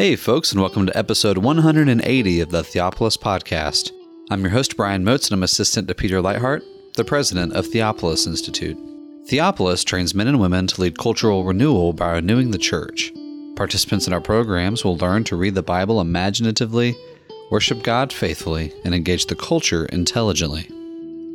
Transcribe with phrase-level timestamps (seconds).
[0.00, 3.92] Hey, folks, and welcome to episode 180 of the Theopolis Podcast.
[4.30, 6.62] I'm your host, Brian Moats, and I'm assistant to Peter Leithart,
[6.94, 8.78] the president of Theopolis Institute.
[9.28, 13.12] Theopolis trains men and women to lead cultural renewal by renewing the church.
[13.56, 16.96] Participants in our programs will learn to read the Bible imaginatively,
[17.50, 20.66] worship God faithfully, and engage the culture intelligently.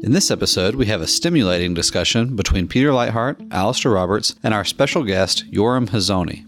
[0.01, 4.65] In this episode, we have a stimulating discussion between Peter Leithart, Alistair Roberts, and our
[4.65, 6.47] special guest, Yoram Hazony.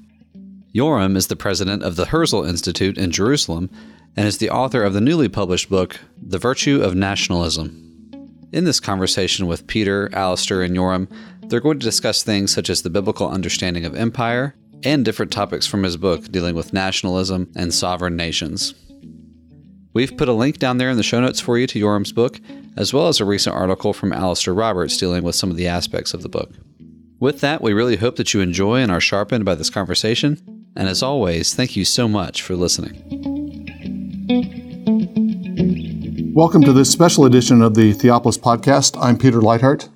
[0.76, 3.70] Yoram is the president of the Herzl Institute in Jerusalem
[4.16, 7.84] and is the author of the newly published book, The Virtue of Nationalism.
[8.52, 11.10] In this conversation with Peter, Alistair, and Yoram,
[11.44, 15.66] they're going to discuss things such as the biblical understanding of empire and different topics
[15.66, 18.74] from his book dealing with nationalism and sovereign nations.
[19.94, 22.40] We've put a link down there in the show notes for you to Yoram's book,
[22.76, 26.14] as well as a recent article from Alistair Roberts dealing with some of the aspects
[26.14, 26.52] of the book.
[27.20, 30.57] With that, we really hope that you enjoy and are sharpened by this conversation.
[30.78, 33.02] And as always, thank you so much for listening.
[36.36, 38.96] Welcome to this special edition of the Theopolis Podcast.
[39.02, 39.90] I'm Peter Leithart.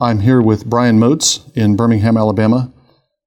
[0.00, 2.72] I'm here with Brian Moats in Birmingham, Alabama.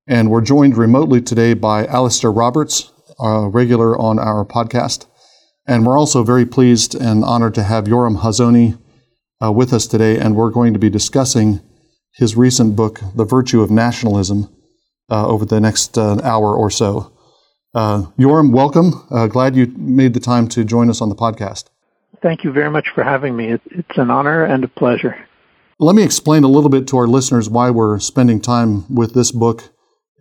[0.07, 5.05] And we're joined remotely today by Alistair Roberts, a regular on our podcast.
[5.67, 8.79] And we're also very pleased and honored to have Yoram Hazony
[9.43, 10.17] uh, with us today.
[10.17, 11.61] And we're going to be discussing
[12.15, 14.49] his recent book, The Virtue of Nationalism,
[15.09, 17.11] uh, over the next uh, hour or so.
[17.73, 19.05] Uh, Yoram, welcome.
[19.11, 21.65] Uh, glad you made the time to join us on the podcast.
[22.21, 23.57] Thank you very much for having me.
[23.71, 25.27] It's an honor and a pleasure.
[25.77, 29.31] Let me explain a little bit to our listeners why we're spending time with this
[29.31, 29.69] book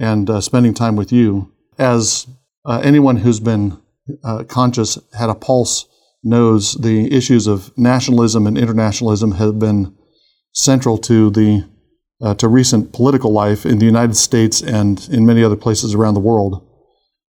[0.00, 1.52] and uh, spending time with you.
[1.78, 2.26] As
[2.64, 3.80] uh, anyone who's been
[4.48, 5.86] conscious, had a pulse,
[6.24, 9.94] knows the issues of nationalism and internationalism have been
[10.52, 11.64] central to the
[12.24, 16.14] uh, to recent political life in the United States and in many other places around
[16.14, 16.66] the world.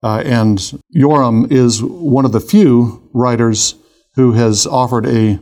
[0.02, 0.58] Uh, and
[0.96, 3.76] Yoram is one of the few writers
[4.16, 5.40] who has offered a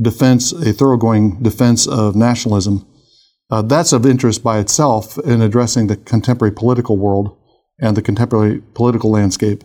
[0.00, 2.86] defense, a thoroughgoing defense of nationalism.
[3.50, 7.36] Uh, that's of interest by itself in addressing the contemporary political world
[7.78, 9.62] and the contemporary political landscape.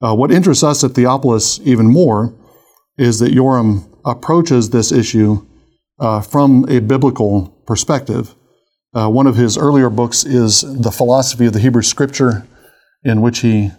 [0.00, 2.34] Uh, what interests us at Theopolis even more
[2.96, 5.46] is that Yoram approaches this issue
[6.00, 8.34] uh, from a biblical perspective.
[8.94, 12.46] Uh, one of his earlier books is The Philosophy of the Hebrew Scripture,
[13.02, 13.70] in which he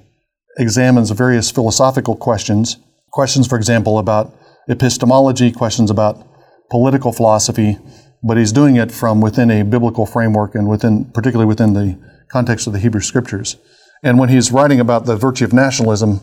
[0.58, 2.78] examines various philosophical questions.
[3.12, 4.36] Questions, for example, about
[4.68, 6.28] epistemology, questions about
[6.72, 7.78] political philosophy,
[8.24, 11.96] but he's doing it from within a biblical framework and within, particularly within the
[12.32, 13.58] context of the Hebrew Scriptures.
[14.04, 16.22] And when he's writing about the virtue of nationalism,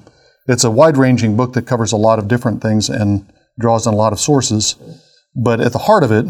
[0.48, 3.94] it's a wide ranging book that covers a lot of different things and draws on
[3.94, 4.74] a lot of sources.
[5.36, 6.26] But at the heart of it,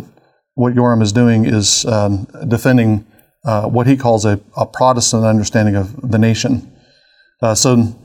[0.61, 3.07] what Yoram is doing is um, defending
[3.45, 6.71] uh, what he calls a, a, Protestant understanding of the nation.
[7.41, 7.97] Uh, so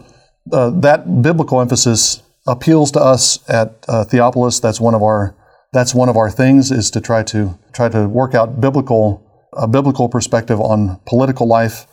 [0.53, 4.61] uh, that biblical emphasis appeals to us at uh, Theopolis.
[4.61, 5.35] That's one of our
[5.73, 9.67] that's one of our things is to try to try to work out biblical a
[9.67, 11.87] biblical perspective on political life.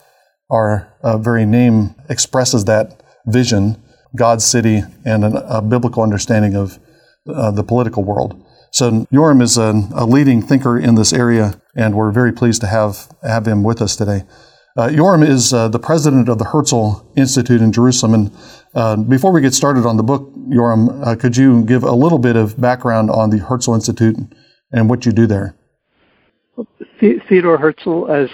[0.49, 3.83] Our uh, very name expresses that vision,
[4.15, 6.79] God's city, and an, a biblical understanding of
[7.27, 8.41] uh, the political world.
[8.73, 12.67] So Yoram is a, a, leading thinker in this area, and we're very pleased to
[12.67, 14.25] have, have him with us today.
[14.79, 18.15] Uh, Yoram is uh, the president of the Herzl Institute in Jerusalem.
[18.15, 18.37] And
[18.75, 22.19] uh, before we get started on the book, Yoram, uh, could you give a little
[22.19, 24.17] bit of background on the Herzl Institute
[24.73, 25.55] and what you do there?
[27.29, 28.31] Theodore Herzl, as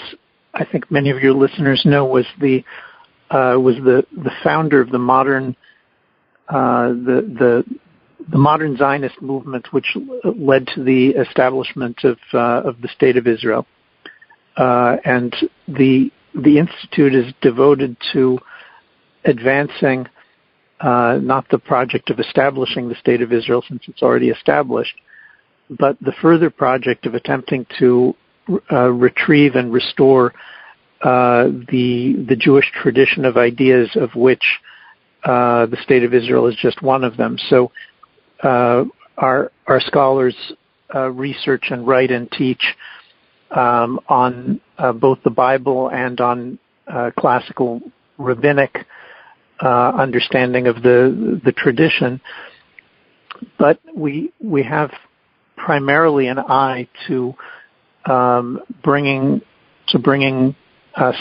[0.55, 2.63] I think many of your listeners know, was the
[3.31, 5.57] uh, was the, the founder of the modern
[6.49, 7.65] uh, the the
[8.31, 13.27] the modern Zionist movement, which led to the establishment of uh, of the state of
[13.27, 13.67] Israel,
[14.57, 15.35] uh, and
[15.67, 18.39] the the institute is devoted to
[19.25, 20.07] advancing
[20.81, 24.95] uh, not the project of establishing the state of Israel since it's already established,
[25.71, 28.15] but the further project of attempting to
[28.71, 30.33] uh, retrieve and restore
[31.03, 34.45] uh, the the Jewish tradition of ideas of which
[35.25, 37.39] uh, the state of Israel is just one of them.
[37.49, 37.73] So
[38.43, 38.85] uh,
[39.17, 40.35] our our scholars
[40.95, 42.63] uh, research and write and teach
[43.51, 47.81] um, on uh, both the Bible and on uh, classical
[48.17, 48.87] rabbinic
[49.61, 52.21] uh, understanding of the the tradition,
[53.59, 54.91] but we we have
[55.57, 57.35] primarily an eye to
[58.07, 59.41] um, bringing
[59.89, 60.55] to bringing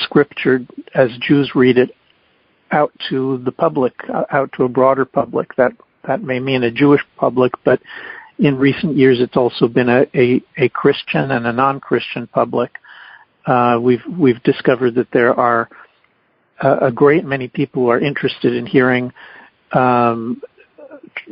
[0.03, 0.59] scripture
[0.95, 1.91] as Jews read it
[2.71, 3.93] out to the public,
[4.31, 5.71] out to a broader public that
[6.07, 7.81] that may mean a Jewish public, but
[8.39, 12.71] in recent years it's also been a, a, a Christian and a non-Christian public.
[13.45, 15.69] Uh, we've we've discovered that there are
[16.59, 19.13] a great many people who are interested in hearing
[19.73, 20.41] um,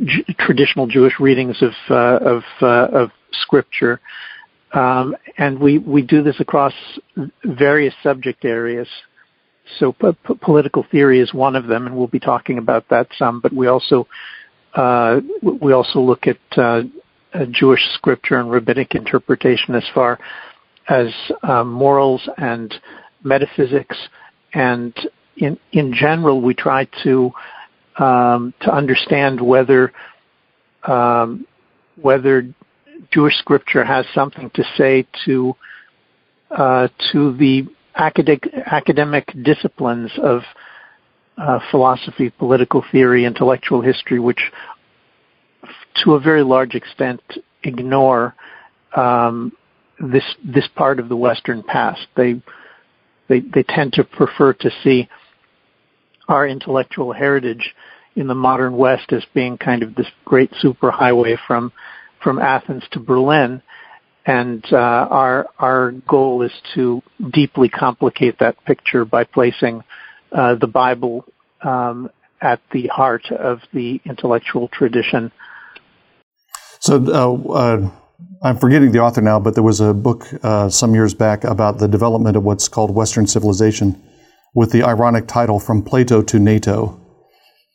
[0.03, 3.99] j- traditional Jewish readings of uh, of, uh, of scripture,
[4.73, 6.73] um, and we we do this across
[7.43, 8.87] various subject areas.
[9.79, 13.07] So p- p- political theory is one of them, and we'll be talking about that
[13.17, 13.39] some.
[13.39, 14.07] But we also
[14.75, 15.21] uh,
[15.61, 16.81] we also look at uh,
[17.51, 20.19] Jewish scripture and rabbinic interpretation as far
[20.87, 21.07] as
[21.43, 22.73] uh, morals and
[23.23, 23.97] metaphysics,
[24.53, 24.93] and
[25.37, 27.31] in in general, we try to
[27.97, 29.91] um, to understand whether
[30.83, 31.47] um,
[32.01, 32.47] whether
[33.11, 35.55] Jewish scripture has something to say to
[36.51, 40.41] uh, to the academic academic disciplines of
[41.37, 44.39] uh, philosophy, political theory, intellectual history, which
[46.03, 47.21] to a very large extent
[47.63, 48.35] ignore
[48.95, 49.51] um,
[49.99, 52.07] this this part of the Western past.
[52.15, 52.41] They
[53.27, 55.07] they they tend to prefer to see
[56.27, 57.73] our intellectual heritage
[58.15, 61.71] in the modern West as being kind of this great superhighway from
[62.23, 63.61] from Athens to Berlin,
[64.25, 67.01] and uh, our our goal is to
[67.31, 69.83] deeply complicate that picture by placing
[70.35, 71.25] uh, the Bible
[71.61, 72.09] um,
[72.41, 75.31] at the heart of the intellectual tradition.
[76.79, 77.03] So.
[77.07, 77.91] Uh, uh
[78.43, 81.79] I'm forgetting the author now, but there was a book uh, some years back about
[81.79, 84.01] the development of what's called Western civilization,
[84.53, 87.01] with the ironic title "From Plato to NATO."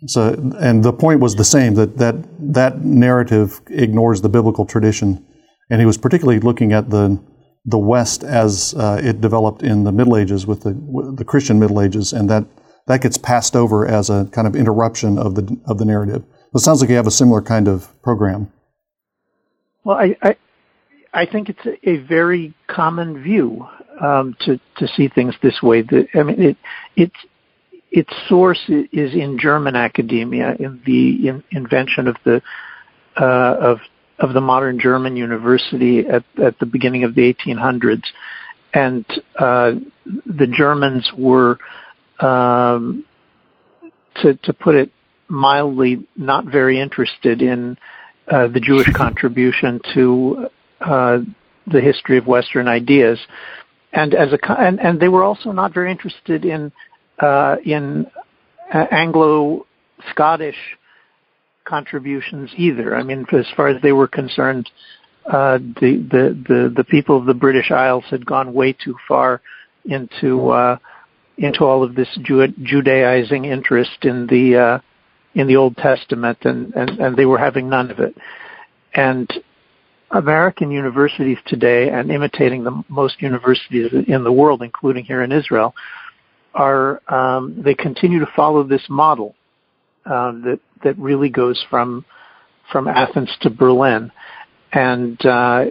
[0.07, 2.15] So, and the point was the same that that
[2.55, 5.27] that narrative ignores the biblical tradition,
[5.71, 7.21] and he was particularly looking at the
[7.65, 11.59] the West as uh, it developed in the Middle Ages with the with the Christian
[11.59, 12.45] Middle Ages, and that
[12.87, 16.25] that gets passed over as a kind of interruption of the of the narrative.
[16.55, 18.53] It sounds like you have a similar kind of program.
[19.85, 20.37] Well, I, I,
[21.13, 23.67] I think it's a, a very common view
[24.01, 25.83] um, to to see things this way.
[25.83, 26.57] The, I mean, it
[26.97, 27.17] its
[27.91, 32.43] its source is in German academia, in the in, invention of the
[33.17, 33.79] uh, of
[34.21, 38.05] of the modern German university at at the beginning of the 1800s,
[38.73, 39.05] and
[39.39, 39.73] uh,
[40.27, 41.59] the Germans were,
[42.21, 43.05] um,
[44.17, 44.93] to to put it
[45.29, 47.79] mildly, not very interested in
[48.31, 50.49] uh, the Jewish contribution to
[50.81, 51.19] uh,
[51.67, 53.19] the history of Western ideas,
[53.93, 56.73] and as a and, and they were also not very interested in
[57.21, 58.07] uh, in
[58.73, 60.57] uh, Anglo-Scottish
[61.71, 62.97] contributions either.
[62.97, 64.69] I mean, as far as they were concerned,
[65.27, 69.41] uh, the, the the the people of the British Isles had gone way too far
[69.85, 70.77] into uh,
[71.39, 74.79] into all of this Judaizing interest in the uh,
[75.35, 78.15] in the Old Testament, and, and, and they were having none of it.
[78.95, 79.31] And
[80.11, 85.73] American universities today, and imitating the most universities in the world, including here in Israel,
[86.53, 89.37] are um, they continue to follow this model
[90.07, 92.05] uh, that that really goes from
[92.71, 94.13] from Athens to Berlin,
[94.73, 95.65] and uh,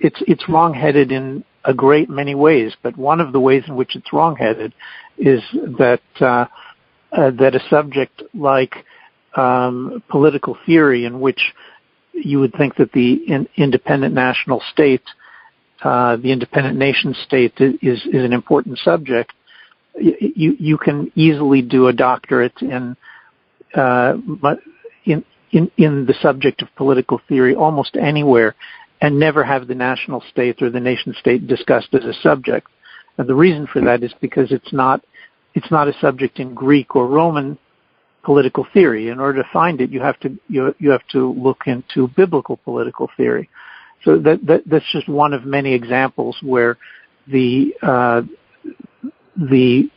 [0.00, 2.74] it's it's wrongheaded in a great many ways.
[2.82, 4.72] But one of the ways in which it's wrongheaded
[5.16, 6.46] is that uh,
[7.12, 8.84] uh, that a subject like
[9.36, 11.40] um, political theory, in which
[12.12, 15.02] you would think that the in, independent national state,
[15.82, 19.32] uh, the independent nation state, is is an important subject.
[19.98, 22.96] You you can easily do a doctorate in
[23.74, 24.14] uh,
[25.04, 28.54] in in in the subject of political theory almost anywhere,
[29.00, 32.68] and never have the national state or the nation state discussed as a subject.
[33.18, 35.04] And the reason for that is because it's not
[35.54, 37.58] it's not a subject in Greek or Roman
[38.24, 39.08] political theory.
[39.08, 42.56] In order to find it, you have to you, you have to look into biblical
[42.56, 43.48] political theory.
[44.04, 46.76] So that, that that's just one of many examples where
[47.26, 48.22] the uh,
[49.36, 49.88] the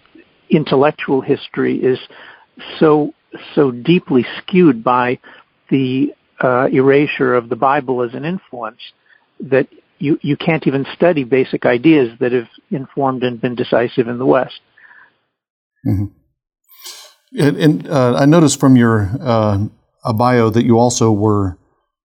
[0.50, 2.00] intellectual history is
[2.79, 3.13] so
[3.55, 5.19] so deeply skewed by
[5.69, 8.81] the uh, erasure of the Bible as an influence
[9.39, 9.67] that
[10.00, 14.25] you you can't even study basic ideas that have informed and been decisive in the
[14.25, 14.60] West.
[15.86, 16.05] Mm-hmm.
[17.39, 19.67] And, and uh, I noticed from your uh,
[20.15, 21.57] bio that you also were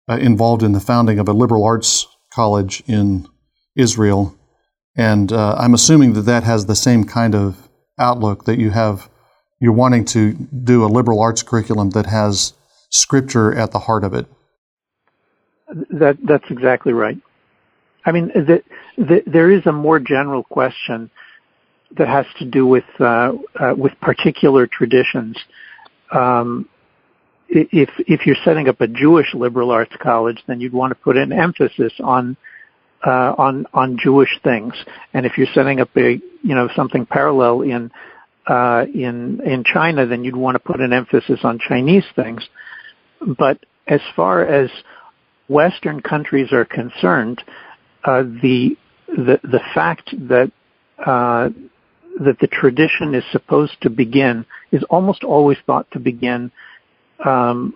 [0.09, 3.27] uh, involved in the founding of a liberal arts college in
[3.75, 4.35] Israel,
[4.95, 9.09] and uh, I'm assuming that that has the same kind of outlook that you have.
[9.63, 12.51] You're wanting to do a liberal arts curriculum that has
[12.89, 14.25] scripture at the heart of it.
[15.89, 17.17] That that's exactly right.
[18.05, 18.61] I mean, the,
[18.97, 21.09] the, there is a more general question
[21.97, 25.37] that has to do with uh, uh, with particular traditions.
[26.11, 26.67] Um,
[27.47, 31.15] if if you're setting up a Jewish liberal arts college, then you'd want to put
[31.15, 32.35] an emphasis on
[33.07, 34.73] uh, on on Jewish things.
[35.13, 37.91] And if you're setting up a you know something parallel in
[38.47, 42.47] uh, in in China, then you'd want to put an emphasis on Chinese things.
[43.37, 44.69] But as far as
[45.47, 47.41] Western countries are concerned,
[48.03, 50.51] uh, the the the fact that
[51.05, 51.49] uh,
[52.19, 56.51] that the tradition is supposed to begin is almost always thought to begin
[57.25, 57.75] um,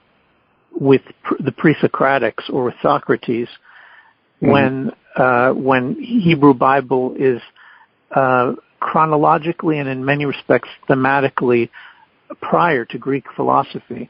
[0.79, 3.47] with pr- the pre-Socratics or with Socrates,
[4.41, 4.51] mm-hmm.
[4.51, 7.41] when uh, when Hebrew Bible is
[8.15, 8.53] uh,
[8.87, 11.69] chronologically and in many respects thematically
[12.41, 14.09] prior to Greek philosophy.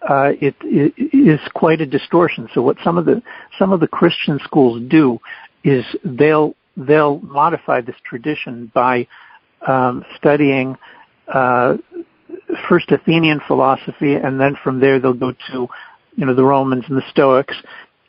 [0.00, 2.48] Uh, it, it is quite a distortion.
[2.54, 3.20] So what some of the
[3.58, 5.18] some of the Christian schools do
[5.62, 9.06] is they'll they'll modify this tradition by
[9.66, 10.78] um, studying
[11.26, 11.76] uh,
[12.68, 15.68] first Athenian philosophy, and then from there they'll go to
[16.16, 17.56] you know the Romans and the Stoics,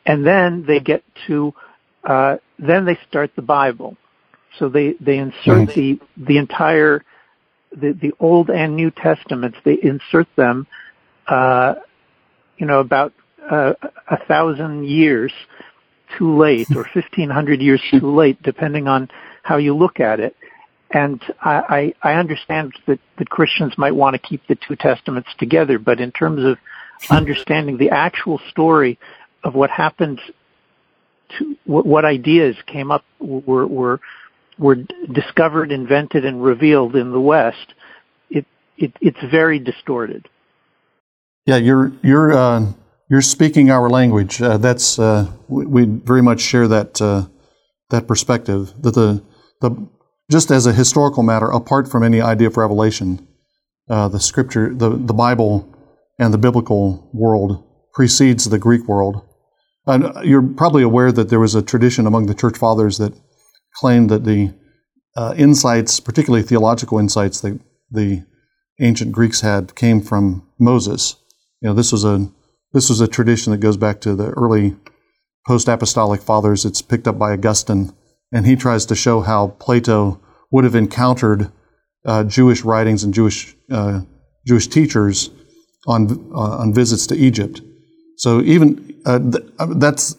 [0.06, 1.52] and then they get to
[2.04, 3.96] uh, then they start the Bible.
[4.58, 5.80] So they they insert mm-hmm.
[5.80, 7.04] the the entire
[7.72, 9.58] the the Old and New Testaments.
[9.64, 10.66] They insert them,
[11.26, 11.74] uh,
[12.58, 13.12] you know, about
[13.50, 13.74] uh,
[14.08, 15.32] a thousand years
[16.18, 19.08] too late or fifteen hundred years too late, depending on
[19.42, 20.36] how you look at it.
[20.92, 25.28] And I, I, I understand that, that Christians might want to keep the two testaments
[25.38, 26.58] together, but in terms of
[27.08, 28.98] understanding the actual story
[29.44, 30.20] of what happened
[31.38, 34.00] to what, what ideas came up were, were
[34.60, 34.76] were
[35.10, 37.74] discovered, invented, and revealed in the West,
[38.28, 38.44] it,
[38.76, 40.28] it it's very distorted.
[41.46, 42.72] Yeah, you're you're uh,
[43.08, 44.40] you're speaking our language.
[44.40, 47.26] Uh, that's uh, we, we, very much share that uh,
[47.88, 48.72] that perspective.
[48.82, 49.24] That the
[49.60, 49.88] the
[50.30, 53.26] just as a historical matter, apart from any idea of revelation,
[53.88, 55.74] uh, the scripture, the the Bible,
[56.18, 57.64] and the biblical world
[57.94, 59.26] precedes the Greek world.
[59.86, 63.14] And you're probably aware that there was a tradition among the church fathers that
[63.74, 64.52] claimed that the
[65.16, 67.60] uh, insights, particularly theological insights that
[67.90, 68.24] the
[68.80, 71.16] ancient Greeks had, came from Moses.
[71.60, 72.30] You know, this was a
[72.72, 74.76] this was a tradition that goes back to the early
[75.46, 76.64] post-apostolic fathers.
[76.64, 77.92] It's picked up by Augustine,
[78.32, 80.20] and he tries to show how Plato
[80.52, 81.50] would have encountered
[82.06, 84.02] uh, Jewish writings and Jewish uh,
[84.46, 85.30] Jewish teachers
[85.86, 87.60] on uh, on visits to Egypt.
[88.16, 89.44] So even uh, th-
[89.76, 90.16] that's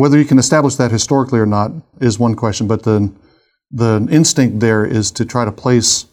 [0.00, 3.14] whether you can establish that historically or not is one question, but the,
[3.70, 6.06] the instinct there is to try to place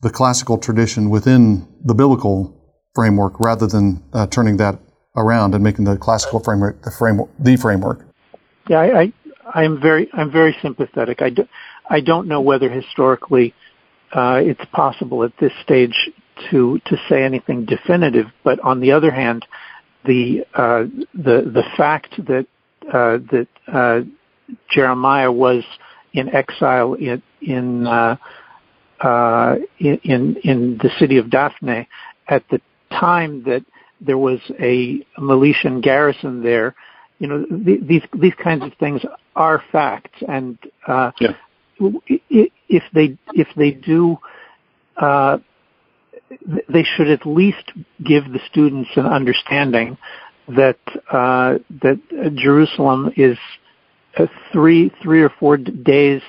[0.00, 2.56] the classical tradition within the biblical
[2.94, 4.78] framework rather than uh, turning that
[5.16, 7.30] around and making the classical framework the framework.
[7.40, 8.06] The framework.
[8.68, 9.12] Yeah, I,
[9.52, 11.20] I, am very, I'm very sympathetic.
[11.20, 11.48] I, do,
[11.90, 13.54] I don't know whether historically
[14.12, 16.10] uh, it's possible at this stage
[16.50, 19.44] to to say anything definitive, but on the other hand,
[20.04, 22.46] the uh, the the fact that
[22.90, 24.00] that uh,
[24.70, 25.64] Jeremiah was
[26.12, 28.16] in exile in in, uh,
[29.00, 31.88] uh, in in the city of Daphne
[32.28, 32.60] at the
[32.90, 33.64] time that
[34.00, 36.74] there was a Meletian garrison there.
[37.18, 39.00] You know, these these kinds of things
[39.36, 41.32] are facts, and uh, yeah.
[41.78, 44.18] if they if they do.
[44.96, 45.38] Uh,
[46.68, 47.72] they should at least
[48.02, 49.98] give the students an understanding
[50.56, 50.78] that
[51.10, 52.00] uh, that
[52.36, 53.38] Jerusalem is
[54.16, 56.22] a three three or four days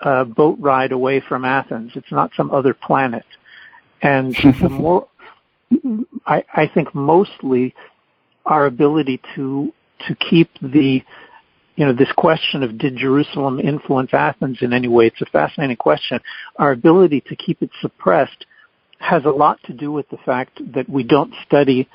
[0.00, 1.92] uh, boat ride away from Athens.
[1.94, 3.24] It's not some other planet,
[4.00, 5.08] and the more
[6.26, 7.74] I, I think mostly
[8.44, 9.72] our ability to
[10.08, 11.02] to keep the
[11.76, 15.06] you know this question of did Jerusalem influence Athens in any way?
[15.06, 16.20] It's a fascinating question.
[16.56, 18.46] Our ability to keep it suppressed
[18.98, 21.88] has a lot to do with the fact that we don't study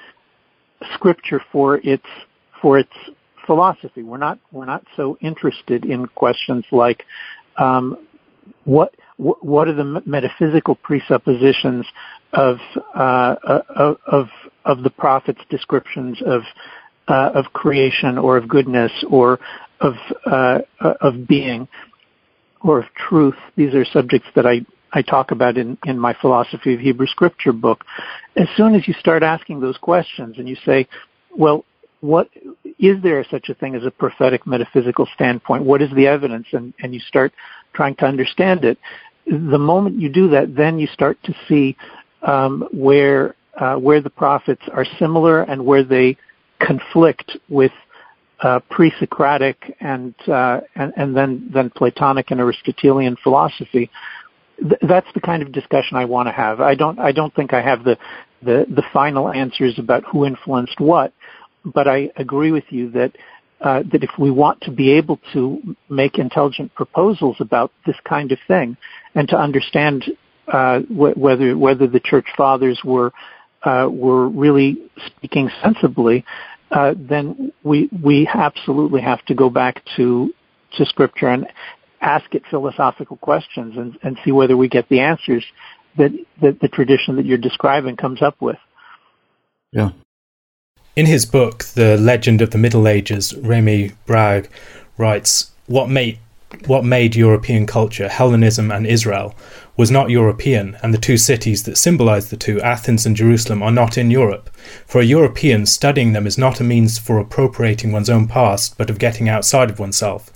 [0.94, 2.06] scripture for its
[2.62, 2.92] for its
[3.46, 4.04] philosophy.
[4.04, 7.04] We're not we're not so interested in questions like
[7.58, 8.08] um,
[8.66, 11.86] what what are the metaphysical presuppositions
[12.34, 12.58] of
[12.94, 13.36] uh,
[14.06, 14.30] of
[14.66, 16.42] of the prophet's descriptions of
[17.08, 19.40] uh, of creation or of goodness or
[19.80, 19.94] of
[20.26, 21.68] uh, of being
[22.62, 23.36] or of truth.
[23.56, 24.62] These are subjects that I
[24.94, 27.84] I talk about in, in my Philosophy of Hebrew Scripture book.
[28.36, 30.88] As soon as you start asking those questions and you say,
[31.36, 31.66] well,
[32.00, 32.30] what
[32.80, 35.64] is there such a thing as a prophetic metaphysical standpoint?
[35.64, 36.48] What is the evidence?
[36.52, 37.34] And, and you start
[37.74, 38.78] trying to understand it.
[39.26, 41.76] The moment you do that, then you start to see
[42.22, 46.16] um, where uh, where the prophets are similar and where they
[46.60, 47.72] conflict with
[48.42, 53.90] uh, pre-Socratic and, uh, and and then then Platonic and Aristotelian philosophy
[54.60, 56.62] th- that's the kind of discussion I want to have.
[56.62, 57.98] I don't I don't think I have the
[58.42, 61.14] the the final answers about who influenced what,
[61.66, 63.12] but I agree with you that
[63.62, 68.32] uh, that if we want to be able to make intelligent proposals about this kind
[68.32, 68.78] of thing
[69.16, 70.06] and to understand
[70.48, 73.12] uh, wh- whether whether the church fathers were
[73.64, 76.24] uh, were really speaking sensibly,
[76.72, 80.34] uh, then we we absolutely have to go back to
[80.78, 81.48] to scripture and
[82.02, 85.46] ask it philosophical questions and, and see whether we get the answers
[85.98, 86.12] that,
[86.42, 88.58] that the tradition that you're describing comes up with.
[89.72, 89.92] Yeah.
[90.96, 94.50] In his book, The Legend of the Middle Ages, Remy Brague
[94.98, 96.20] writes, What made
[96.66, 99.36] what made European culture, Hellenism and Israel,
[99.76, 103.72] was not European, and the two cities that symbolize the two, Athens and Jerusalem, are
[103.72, 104.50] not in Europe.
[104.86, 108.90] For a European, studying them is not a means for appropriating one's own past, but
[108.90, 110.32] of getting outside of oneself.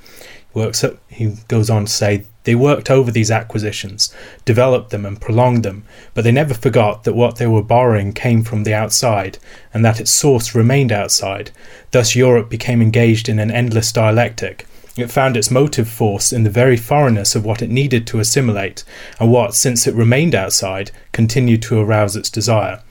[0.53, 4.13] Works up, he goes on to say, they worked over these acquisitions,
[4.45, 8.43] developed them and prolonged them, but they never forgot that what they were borrowing came
[8.43, 9.37] from the outside,
[9.73, 11.51] and that its source remained outside.
[11.91, 14.65] Thus Europe became engaged in an endless dialectic,
[14.97, 18.83] it found its motive force in the very foreignness of what it needed to assimilate,
[19.19, 22.81] and what, since it remained outside, continued to arouse its desire.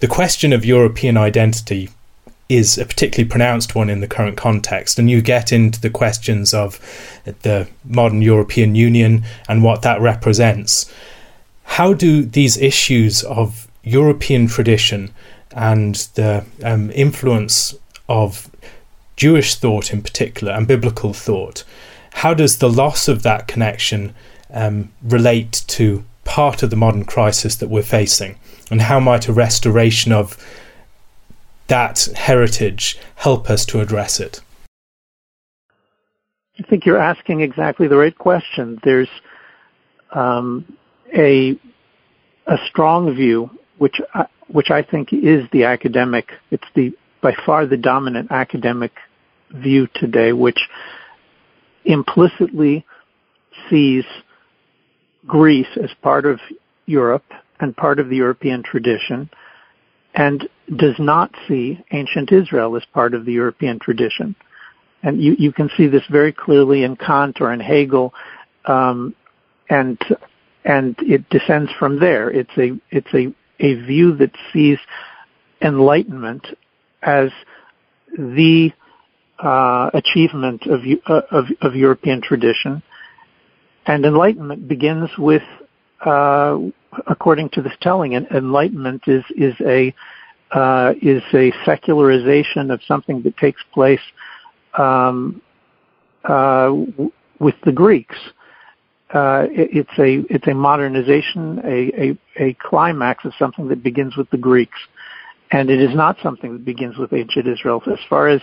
[0.00, 1.88] The question of European identity
[2.48, 6.52] is a particularly pronounced one in the current context, and you get into the questions
[6.52, 6.78] of
[7.42, 10.92] the modern European Union and what that represents.
[11.64, 15.10] How do these issues of European tradition
[15.52, 17.74] and the um, influence
[18.08, 18.50] of
[19.16, 21.64] Jewish thought in particular and biblical thought,
[22.12, 24.14] how does the loss of that connection
[24.52, 28.36] um, relate to part of the modern crisis that we're facing?
[28.70, 30.36] And how might a restoration of
[31.68, 34.40] that heritage help us to address it?
[36.58, 38.78] I think you're asking exactly the right question.
[38.84, 39.08] There's
[40.12, 40.76] um,
[41.16, 41.58] a
[42.46, 46.30] a strong view, which I, which I think is the academic.
[46.50, 46.92] It's the
[47.22, 48.92] by far the dominant academic
[49.50, 50.60] view today, which
[51.84, 52.84] implicitly
[53.70, 54.04] sees
[55.26, 56.38] Greece as part of
[56.86, 57.24] Europe
[57.60, 59.30] and part of the European tradition
[60.14, 64.34] and does not see ancient Israel as part of the European tradition.
[65.02, 68.14] And you, you can see this very clearly in Kant or in Hegel,
[68.64, 69.14] um,
[69.68, 69.98] and
[70.64, 72.30] and it descends from there.
[72.30, 74.78] It's a it's a a view that sees
[75.60, 76.46] enlightenment
[77.02, 77.30] as
[78.16, 78.70] the
[79.38, 82.82] uh, achievement of, uh, of, of European tradition,
[83.86, 85.42] and enlightenment begins with,
[86.04, 86.58] uh,
[87.06, 89.94] according to this telling, enlightenment is is a
[90.52, 94.00] uh, is a secularization of something that takes place
[94.78, 95.42] um,
[96.24, 98.16] uh, w- with the Greeks.
[99.12, 104.16] Uh, it, it's a it's a modernization, a, a, a climax of something that begins
[104.16, 104.78] with the Greeks,
[105.50, 107.82] and it is not something that begins with ancient Israel.
[107.86, 108.40] As far as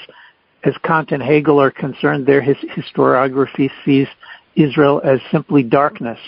[0.63, 4.07] as Kant and Hegel are concerned, their his, historiography sees
[4.55, 6.19] Israel as simply darkness.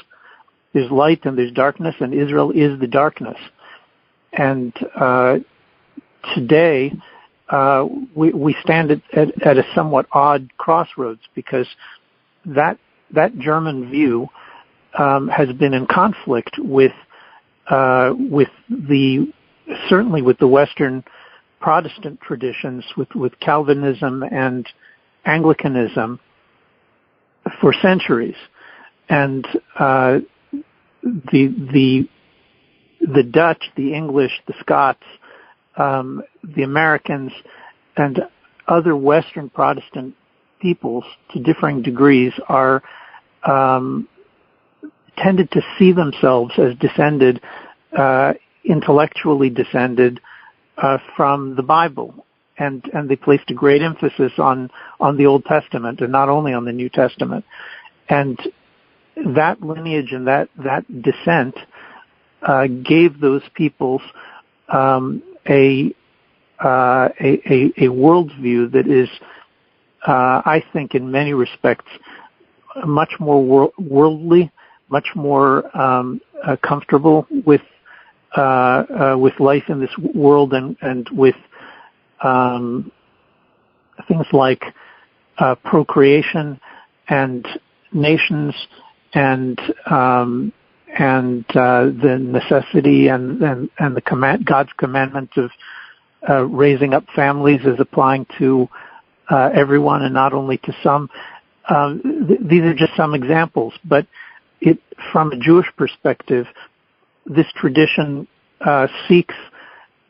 [0.73, 3.37] There's light and there's darkness, and Israel is the darkness.
[4.31, 5.37] And uh,
[6.33, 6.93] today,
[7.49, 11.67] uh, we, we stand at, at, at, a somewhat odd crossroads because
[12.45, 12.79] that
[13.11, 14.27] that German view
[14.97, 16.93] um, has been in conflict with
[17.69, 19.31] uh, with the
[19.87, 21.03] certainly with the Western
[21.59, 24.67] Protestant traditions, with with Calvinism and
[25.25, 26.19] Anglicanism
[27.61, 28.35] for centuries,
[29.09, 29.45] and
[29.77, 30.19] uh,
[31.03, 32.09] the the
[33.01, 35.03] the Dutch, the English, the Scots
[35.77, 37.31] um, the Americans
[37.97, 38.21] and
[38.67, 40.15] other Western Protestant
[40.61, 42.81] peoples to differing degrees are
[43.43, 44.07] um,
[45.17, 47.41] tended to see themselves as descended,
[47.97, 50.19] uh, intellectually descended
[50.77, 52.25] uh, from the Bible,
[52.57, 56.53] and and they placed a great emphasis on on the Old Testament and not only
[56.53, 57.45] on the New Testament,
[58.09, 58.39] and
[59.35, 61.55] that lineage and that that descent
[62.41, 64.01] uh, gave those peoples
[64.69, 65.93] um, a,
[66.63, 69.09] uh, a, a, a worldview that is,
[70.07, 71.89] uh, I think, in many respects,
[72.85, 74.51] much more wor- worldly,
[74.89, 77.61] much more um, uh, comfortable with
[78.35, 81.35] uh, uh, with life in this world and and with
[82.23, 82.91] um,
[84.07, 84.63] things like
[85.37, 86.59] uh, procreation
[87.09, 87.47] and
[87.91, 88.55] nations
[89.13, 90.53] and um,
[90.97, 95.49] and uh, the necessity and, and, and the command, God's commandment of
[96.29, 98.69] uh, raising up families is applying to
[99.29, 101.09] uh, everyone and not only to some.
[101.67, 104.05] Um, th- these are just some examples, but
[104.61, 104.79] it,
[105.11, 106.45] from a Jewish perspective,
[107.25, 108.27] this tradition
[108.61, 109.35] uh, seeks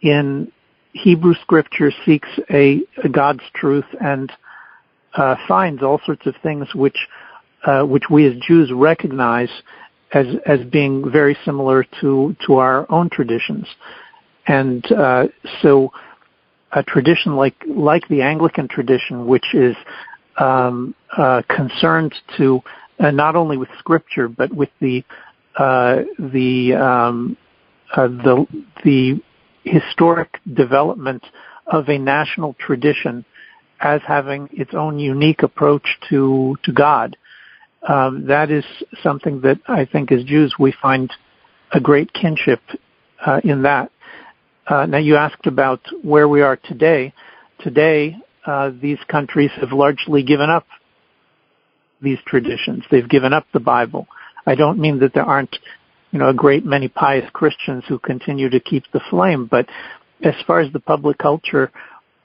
[0.02, 0.52] in
[0.92, 4.32] Hebrew scripture seeks a, a God's truth and
[5.16, 6.98] uh, finds all sorts of things which
[7.64, 9.50] uh, which we as Jews recognize
[10.14, 13.68] as as being very similar to to our own traditions,
[14.48, 15.28] and uh,
[15.62, 15.92] so
[16.72, 19.76] a tradition like like the Anglican tradition, which is
[20.38, 22.62] um, uh, concerned to
[23.00, 25.04] uh, not only with Scripture but with the
[25.58, 27.38] uh, the um,
[27.96, 28.46] uh, the
[28.84, 29.22] the
[29.64, 31.24] historic development
[31.68, 33.24] of a national tradition
[33.80, 37.18] as having its own unique approach to to God.
[37.88, 38.64] Um, that is
[39.02, 41.12] something that I think as Jews we find
[41.72, 42.62] a great kinship
[43.26, 43.92] uh, in that.
[44.68, 47.14] Uh, now you asked about where we are today.
[47.60, 48.16] Today,
[48.46, 50.66] uh, these countries have largely given up
[52.02, 52.84] these traditions.
[52.90, 54.08] They've given up the Bible.
[54.46, 55.56] I don't mean that there aren't,
[56.12, 59.68] you know, a great many pious Christians who continue to keep the flame, but
[60.22, 61.72] as far as the public culture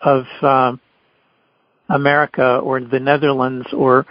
[0.01, 0.77] of uh,
[1.88, 4.07] America or the Netherlands or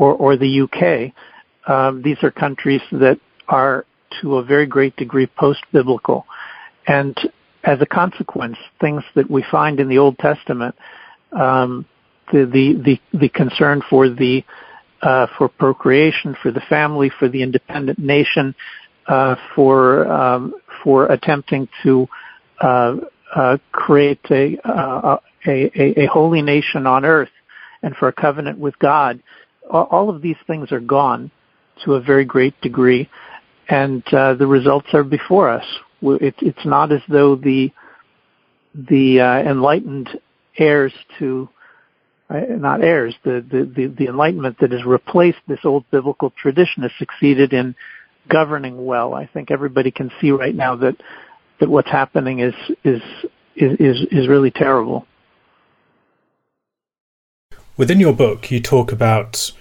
[0.00, 1.12] or, or the UK,
[1.70, 3.84] um, these are countries that are
[4.22, 6.24] to a very great degree post-biblical,
[6.88, 7.16] and
[7.62, 10.74] as a consequence, things that we find in the Old Testament,
[11.32, 11.86] um,
[12.32, 14.42] the, the the the concern for the
[15.02, 18.54] uh, for procreation, for the family, for the independent nation,
[19.06, 22.08] uh, for um, for attempting to
[22.60, 22.96] uh,
[23.36, 27.30] uh create a, uh, a, a holy nation on earth,
[27.82, 29.22] and for a covenant with God.
[29.70, 31.30] All of these things are gone
[31.84, 33.08] to a very great degree,
[33.68, 35.64] and uh, the results are before us.
[36.02, 37.70] It, it's not as though the
[38.74, 40.08] the enlightened
[40.58, 41.48] heirs to
[42.30, 46.92] not heirs, the, the, the, the enlightenment that has replaced this old biblical tradition has
[46.98, 47.74] succeeded in
[48.28, 49.14] governing well.
[49.14, 50.96] I think everybody can see right now that
[51.58, 52.54] that what's happening is
[52.84, 53.02] is
[53.56, 55.06] is is really terrible.
[57.76, 59.52] Within your book, you talk about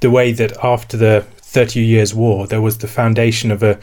[0.00, 3.78] the way that after the Thirty Years' War, there was the foundation of a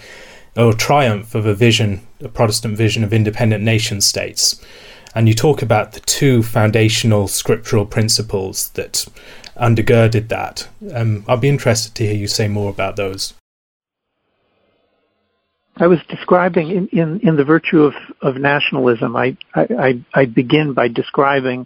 [0.56, 4.60] or triumph of a vision, a Protestant vision of independent nation states
[5.18, 9.04] and you talk about the two foundational scriptural principles that
[9.60, 10.68] undergirded that.
[10.94, 13.34] Um, I'd be interested to hear you say more about those.
[15.78, 19.16] I was describing in, in, in the virtue of, of nationalism.
[19.16, 21.66] I, I, I begin by describing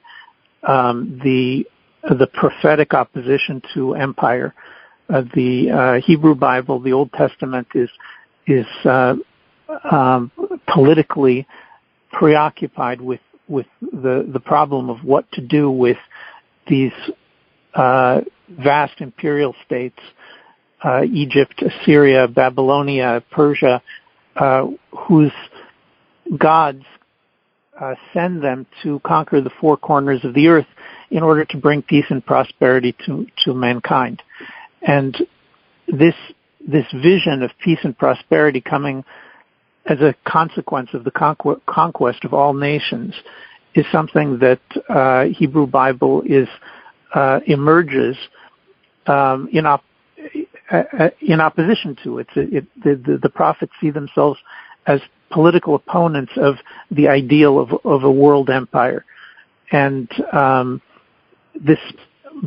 [0.64, 1.68] um, the
[2.04, 4.54] the prophetic opposition to empire.
[5.10, 7.90] Uh, the uh, Hebrew Bible, the Old Testament, is
[8.48, 9.16] is uh,
[9.90, 10.32] um,
[10.68, 11.48] politically
[12.12, 15.98] preoccupied with with the the problem of what to do with
[16.68, 16.94] these
[17.74, 20.00] uh, vast imperial states,
[20.84, 23.82] uh, Egypt, Assyria, Babylonia, Persia,
[24.36, 24.68] uh,
[25.08, 25.32] whose
[26.38, 26.84] gods
[28.14, 30.68] send them to conquer the four corners of the earth
[31.12, 34.24] in order to bring peace and prosperity to to mankind,
[34.82, 35.16] and
[35.88, 36.16] this
[36.66, 39.04] this vision of peace and prosperity coming
[39.86, 41.12] as a consequence of the
[41.68, 43.14] conquest of all nations
[43.74, 46.48] is something that uh, Hebrew Bible is
[47.14, 48.16] uh, emerges
[49.08, 49.84] um, in op-
[50.72, 52.28] uh, in opposition to it.
[52.36, 54.40] it the, the, the, prophets see themselves
[54.86, 56.56] as political opponents of
[56.92, 59.04] the ideal of, of a world empire,
[59.72, 60.82] and um,
[61.56, 61.80] this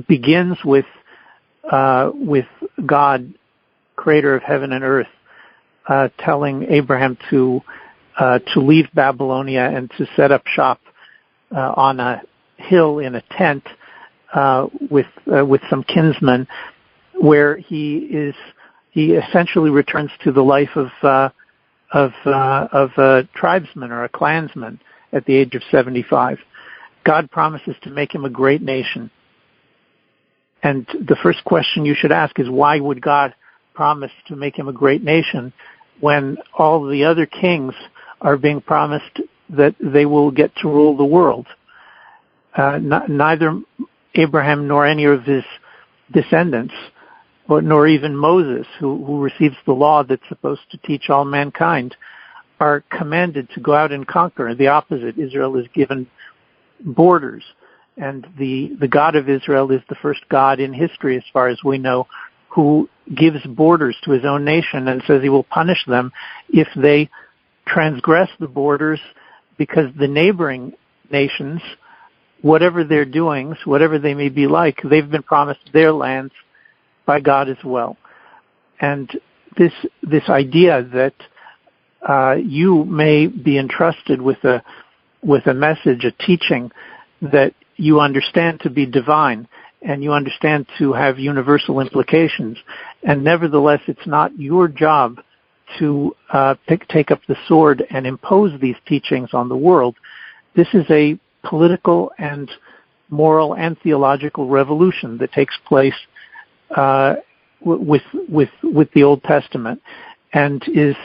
[0.09, 0.87] begins with
[1.71, 2.47] uh, with
[2.85, 3.35] God,
[3.97, 5.09] creator of heaven and earth,
[5.89, 7.63] uh, telling Abraham to
[8.19, 10.81] uh, to leave Babylonia and to set up shop
[11.55, 12.23] uh, on a
[12.57, 13.65] hill in a tent
[14.33, 16.47] uh, with uh, with some kinsmen,
[17.21, 18.35] where he is
[18.91, 21.29] he essentially returns to the life of uh,
[21.93, 24.81] of uh, of a tribesman or a clansman
[25.13, 26.39] at the age of 75.
[27.05, 29.11] God promises to make him a great nation.
[30.63, 33.35] And the first question you should ask is why would God
[33.75, 35.53] promise to make him a great nation
[36.01, 37.75] when all the other kings
[38.21, 41.47] are being promised that they will get to rule the world.
[42.57, 43.61] Uh, not, neither
[44.15, 45.45] Abraham nor any of his
[46.13, 46.75] descendants,
[47.49, 51.95] or, nor even Moses, who, who receives the law that's supposed to teach all mankind,
[52.61, 54.55] are commanded to go out and conquer.
[54.55, 56.07] The opposite, Israel is given
[56.81, 57.45] borders.
[57.97, 61.59] And the, the God of Israel is the first God in history, as far as
[61.65, 62.07] we know,
[62.49, 66.13] who gives borders to his own nation and says he will punish them
[66.49, 67.11] if they
[67.67, 69.01] transgress the borders
[69.59, 70.73] because the neighboring
[71.11, 71.61] nations,
[72.43, 76.33] whatever their doings, whatever they may be like, they've been promised their lands
[77.07, 77.97] by God as well.
[78.81, 79.11] And
[79.57, 81.15] this this idea that
[82.07, 84.63] uh, you may be entrusted with a
[85.25, 86.71] with a message, a teaching
[87.23, 89.49] that you understand to be divine,
[89.83, 92.59] and you understand to have universal implications.
[93.03, 95.21] And nevertheless, it's not your job
[95.79, 99.97] to uh, pick, take up the sword and impose these teachings on the world.
[100.55, 102.51] This is a political and
[103.11, 105.95] moral and theological revolution that takes place
[106.77, 107.15] uh,
[107.61, 109.81] with with with the Old Testament,
[110.33, 110.97] and is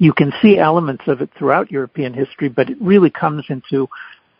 [0.00, 3.86] you can see elements of it throughout European history, but it really comes into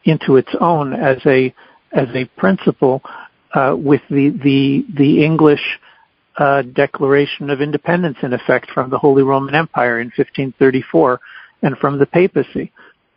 [0.05, 1.55] into its own as a
[1.93, 3.03] as a principle
[3.55, 5.79] uh, with the the the English
[6.39, 11.21] uh, Declaration of Independence in effect from the Holy Roman Empire in 1534
[11.61, 12.73] and from the papacy,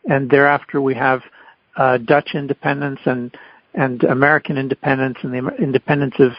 [0.09, 1.21] and thereafter we have
[1.77, 3.35] uh, Dutch independence and
[3.73, 6.33] and American independence and the independence of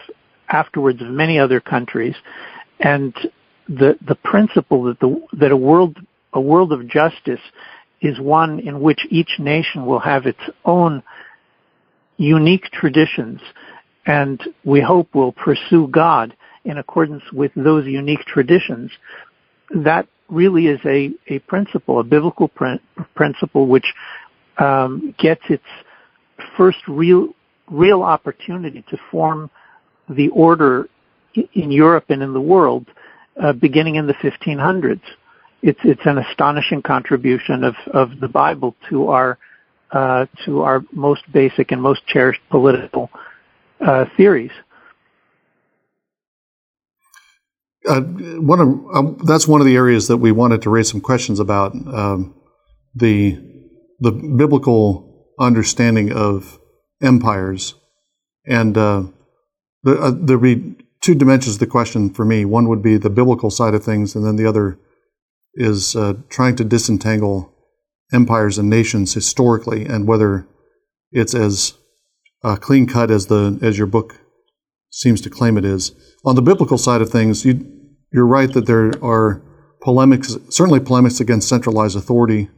[0.49, 2.13] afterwards of many other countries,
[2.79, 3.11] and
[3.67, 5.97] the the principle that the that a world
[6.33, 7.39] a world of justice
[8.01, 11.01] is one in which each nation will have its own
[12.17, 13.41] unique traditions
[14.05, 18.91] and we hope will pursue God in accordance with those unique traditions.
[19.73, 22.75] That really is a, a principle, a biblical pr-
[23.15, 23.85] principle which
[24.57, 25.63] um, gets its
[26.57, 27.29] first real
[27.71, 29.49] real opportunity to form
[30.07, 30.87] the order
[31.33, 32.85] in Europe and in the world
[33.41, 35.01] uh, beginning in the 1500s.
[35.61, 39.37] It's it's an astonishing contribution of, of the Bible to our
[39.91, 43.09] uh, to our most basic and most cherished political
[43.79, 44.51] uh, theories.
[47.87, 51.01] Uh, one of um, that's one of the areas that we wanted to raise some
[51.01, 52.35] questions about um,
[52.93, 53.39] the
[53.99, 56.59] the biblical understanding of
[57.01, 57.75] empires,
[58.45, 59.03] and uh,
[59.83, 62.45] there, uh, there'd be two dimensions to the question for me.
[62.45, 64.79] One would be the biblical side of things, and then the other
[65.53, 67.53] is uh, trying to disentangle
[68.11, 70.47] empires and nations historically, and whether
[71.11, 71.75] it's as
[72.43, 74.19] uh, clean cut as the as your book
[74.89, 75.91] seems to claim it is.
[76.25, 77.53] On the biblical side of things, you
[78.11, 79.43] you're right that there are
[79.81, 82.49] polemics, certainly polemics against centralized authority.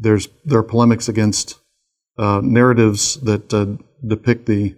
[0.00, 1.60] There's there are polemics against
[2.18, 4.74] uh, narratives that uh, depict the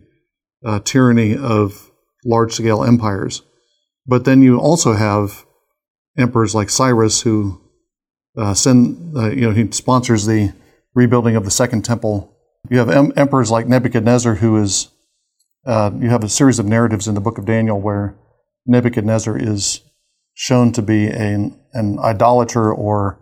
[0.67, 1.90] uh, tyranny of
[2.25, 3.43] large scale empires.
[4.07, 5.45] But then you also have
[6.19, 7.61] emperors like Cyrus who
[8.37, 10.53] uh, send, uh, you know, he sponsors the
[10.95, 12.37] rebuilding of the Second Temple.
[12.69, 14.89] You have em- emperors like Nebuchadnezzar who is,
[15.67, 18.17] uh, you have a series of narratives in the book of Daniel where
[18.67, 19.81] Nebuchadnezzar is
[20.35, 23.21] shown to be an, an idolater or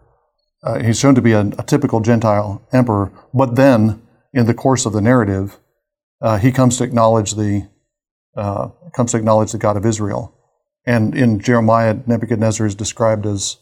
[0.63, 3.13] uh, he's shown to be a, a, typical Gentile emperor.
[3.33, 5.59] But then in the course of the narrative,
[6.21, 7.69] uh, he comes to acknowledge the
[8.37, 10.35] uh, comes to acknowledge the God of Israel.
[10.87, 13.59] And in Jeremiah, Nebuchadnezzar is described as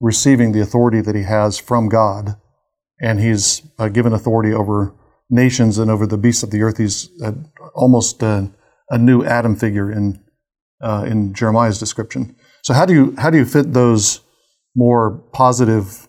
[0.00, 2.36] receiving the authority that he has from God,
[3.00, 4.94] and he's uh, given authority over
[5.30, 6.78] nations and over the beasts of the earth.
[6.78, 7.32] He's uh,
[7.74, 8.50] almost a,
[8.96, 10.18] new Adam figure in
[10.80, 12.36] uh, in Jeremiah's description.
[12.62, 14.20] So how do you how do you fit those
[14.74, 16.08] more positive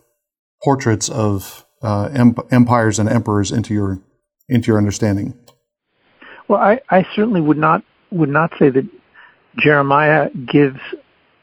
[0.63, 2.09] portraits of uh,
[2.51, 4.01] empires and emperors into your
[4.47, 5.37] into your understanding?
[6.47, 8.87] Well, I, I certainly would not would not say that
[9.57, 10.79] Jeremiah gives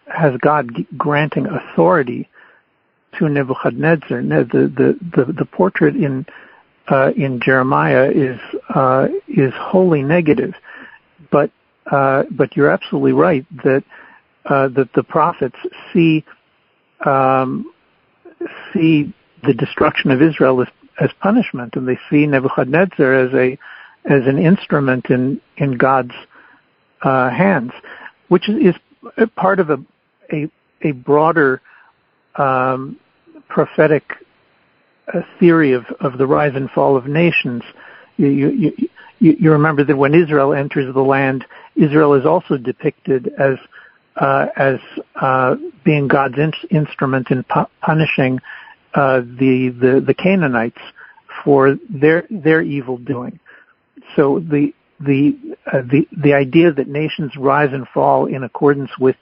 [0.06, 2.28] has God granting authority
[3.18, 4.22] to Nebuchadnezzar.
[4.22, 6.26] The the the, the portrait in
[6.88, 8.38] uh, in Jeremiah is
[8.74, 10.54] uh, is wholly negative,
[11.30, 11.50] but
[11.90, 13.84] uh, but you're absolutely right that
[14.44, 15.56] uh, that the prophets
[15.92, 16.24] see
[17.04, 17.72] um,
[18.72, 19.12] see
[19.44, 20.68] the destruction of Israel as,
[21.00, 23.58] as punishment, and they see Nebuchadnezzar as a
[24.04, 26.14] as an instrument in in God's
[27.02, 27.72] uh, hands,
[28.28, 28.74] which is,
[29.36, 29.78] part of a
[30.32, 30.50] a,
[30.82, 31.60] a broader
[32.36, 32.98] um,
[33.48, 34.04] prophetic
[35.12, 37.62] uh, theory of, of the rise and fall of nations.
[38.16, 38.72] You, you,
[39.18, 41.44] you, you remember that when Israel enters the land,
[41.76, 43.56] Israel is also depicted as
[44.16, 44.78] uh, as
[45.20, 48.40] uh, being God's in- instrument in pu- punishing
[48.94, 50.80] uh, the, the the Canaanites
[51.44, 53.38] for their their evil doing.
[54.14, 59.16] So the the uh, the the idea that nations rise and fall in accordance with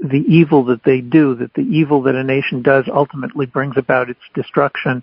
[0.00, 4.10] the evil that they do, that the evil that a nation does ultimately brings about
[4.10, 5.02] its destruction,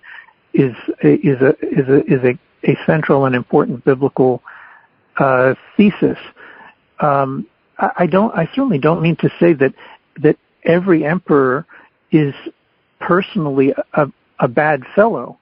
[0.53, 4.41] is is a is a is a, a central and important biblical
[5.17, 6.17] uh, thesis.
[6.99, 8.33] Um, I, I don't.
[8.35, 9.73] I certainly don't mean to say that
[10.21, 11.65] that every emperor
[12.11, 12.33] is
[12.99, 14.07] personally a,
[14.39, 15.37] a bad fellow.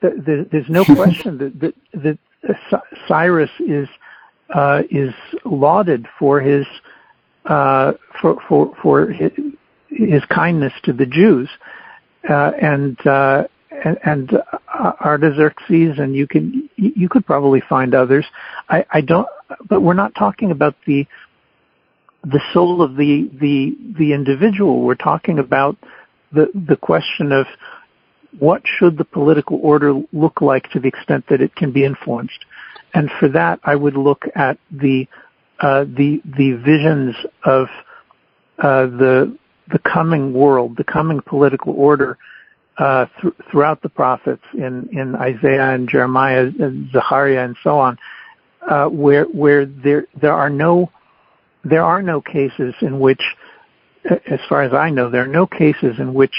[0.00, 2.18] There's no question that, that, that
[3.08, 3.88] Cyrus is
[4.54, 5.12] uh, is
[5.44, 6.66] lauded for his
[7.46, 9.10] uh, for for for
[9.88, 11.48] his, kindness to the Jews,
[12.28, 13.44] uh, and, uh,
[13.84, 14.30] and and
[14.68, 18.24] Artaxerxes, and you can you could probably find others.
[18.68, 19.28] I, I don't,
[19.68, 21.06] but we're not talking about the
[22.22, 24.82] the soul of the the the individual.
[24.82, 25.76] We're talking about
[26.32, 27.46] the the question of
[28.38, 32.44] what should the political order look like to the extent that it can be influenced.
[32.94, 35.06] And for that, I would look at the
[35.58, 37.68] uh, the the visions of
[38.58, 39.36] uh, the
[39.72, 42.18] the coming world, the coming political order
[42.78, 47.98] uh, th- throughout the prophets in in Isaiah and Jeremiah and Zechariah and so on,
[48.68, 50.90] uh, where where there there are no
[51.64, 53.22] there are no cases in which,
[54.04, 56.34] as far as I know, there are no cases in which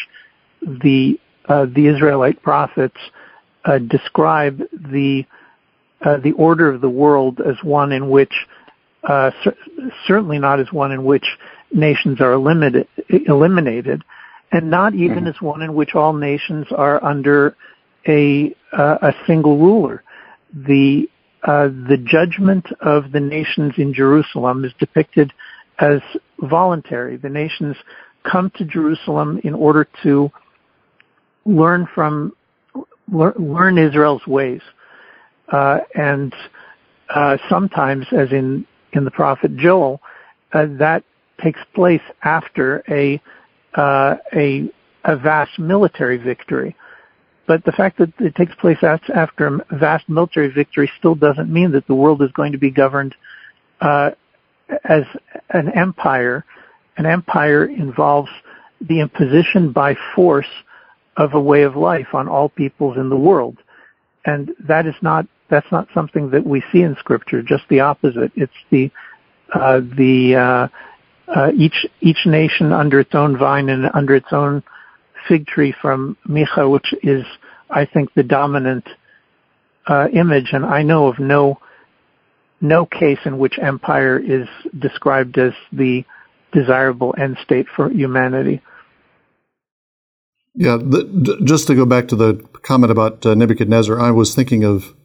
[0.61, 2.97] the the Israelite prophets
[3.65, 5.25] uh, describe the
[6.05, 8.33] uh, the order of the world as one in which,
[9.03, 9.31] uh,
[10.05, 11.25] certainly not as one in which
[11.73, 12.87] nations are eliminated,
[13.27, 14.03] eliminated,
[14.51, 15.27] and not even mm-hmm.
[15.27, 17.55] as one in which all nations are under
[18.07, 20.03] a uh, a single ruler.
[20.53, 21.09] The
[21.43, 25.33] uh, the judgment of the nations in Jerusalem is depicted
[25.79, 25.99] as
[26.39, 27.17] voluntary.
[27.17, 27.75] The nations
[28.23, 30.31] come to Jerusalem in order to
[31.47, 32.33] learn from
[33.11, 34.61] learn Israel's ways,
[35.51, 36.33] uh, and
[37.09, 40.01] uh, sometimes, as in in the prophet Joel,
[40.53, 41.03] uh, that
[41.41, 43.21] takes place after a
[43.75, 44.69] uh, a
[45.05, 46.75] a vast military victory.
[47.47, 51.71] But the fact that it takes place after a vast military victory still doesn't mean
[51.71, 53.15] that the world is going to be governed
[53.79, 54.11] uh,
[54.83, 55.03] as
[55.51, 56.43] an empire.
[56.97, 58.29] An empire involves
[58.81, 60.47] the imposition by force
[61.17, 63.57] of a way of life on all peoples in the world.
[64.25, 68.31] And that is not, that's not something that we see in scripture, just the opposite.
[68.35, 68.91] It's the,
[69.53, 70.67] uh, the, uh,
[71.33, 74.63] uh, each, each nation under its own vine and under its own
[75.27, 77.25] fig tree from Micah, which is,
[77.69, 78.87] I think, the dominant,
[79.87, 80.49] uh, image.
[80.51, 81.59] And I know of no,
[82.61, 86.05] no case in which empire is described as the
[86.53, 88.61] desirable end state for humanity.
[90.59, 94.63] Yeah, the, just to go back to the comment about uh, Nebuchadnezzar, I was thinking
[94.63, 94.95] of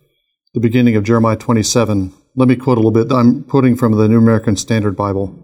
[0.54, 2.10] the beginning of Jeremiah 27.
[2.34, 3.14] Let me quote a little bit.
[3.14, 5.38] I'm quoting from the New American Standard Bible.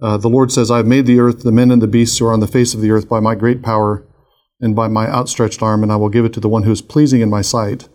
[0.00, 2.26] Uh, the Lord says, I have made the earth, the men and the beasts who
[2.26, 4.06] are on the face of the earth by my great power
[4.60, 6.80] and by my outstretched arm, and I will give it to the one who is
[6.80, 7.88] pleasing in my sight.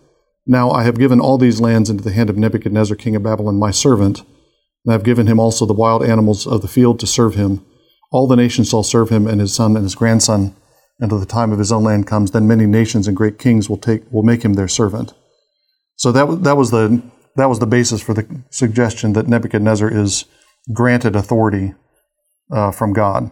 [0.46, 3.58] Now I have given all these lands into the hand of Nebuchadnezzar, king of Babylon,
[3.58, 4.20] my servant,
[4.84, 7.64] and I have given him also the wild animals of the field to serve him.
[8.12, 10.54] All the nations shall serve him, and his son and his grandson
[11.00, 13.78] until the time of his own land comes, then many nations and great kings will
[13.78, 15.14] take will make him their servant.
[15.96, 17.02] So that that was the
[17.36, 20.24] that was the basis for the suggestion that Nebuchadnezzar is
[20.72, 21.74] granted authority
[22.52, 23.30] uh, from God.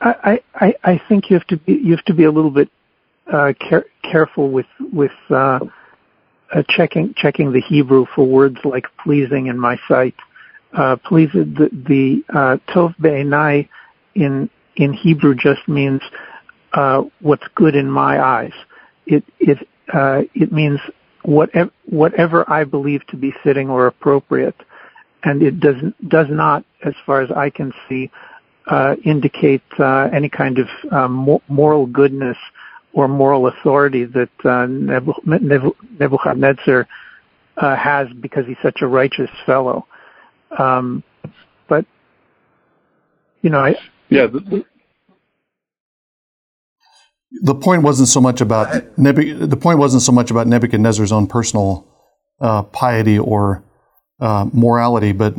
[0.00, 2.68] I, I I think you have to be you have to be a little bit
[3.32, 5.60] uh, care, careful with with uh,
[6.52, 10.14] uh checking checking the Hebrew for words like pleasing in my sight.
[10.72, 13.68] Uh, please the the uh, tov be'enai
[14.14, 16.00] in in Hebrew just means
[16.72, 18.52] uh, what's good in my eyes.
[19.06, 19.58] It it
[19.92, 20.80] uh, it means
[21.22, 24.56] whatever whatever I believe to be fitting or appropriate,
[25.24, 25.76] and it does
[26.08, 28.10] does not, as far as I can see,
[28.66, 32.36] uh, indicate uh, any kind of um, moral goodness
[32.92, 34.66] or moral authority that uh,
[35.26, 36.86] Nebuchadnezzar
[37.56, 39.86] uh, has because he's such a righteous fellow.
[40.58, 41.02] Um,
[41.68, 41.86] but
[43.40, 43.74] you know, I
[44.08, 44.26] yeah.
[44.26, 44.64] The,
[47.40, 51.86] the point wasn't so much about the point wasn't so much about Nebuchadnezzar's own personal
[52.40, 53.64] uh, piety or
[54.20, 55.34] uh, morality, but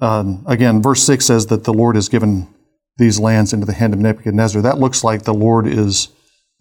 [0.00, 2.48] um, again, verse six says that the Lord has given
[2.96, 4.62] these lands into the hand of Nebuchadnezzar.
[4.62, 6.08] That looks like the Lord is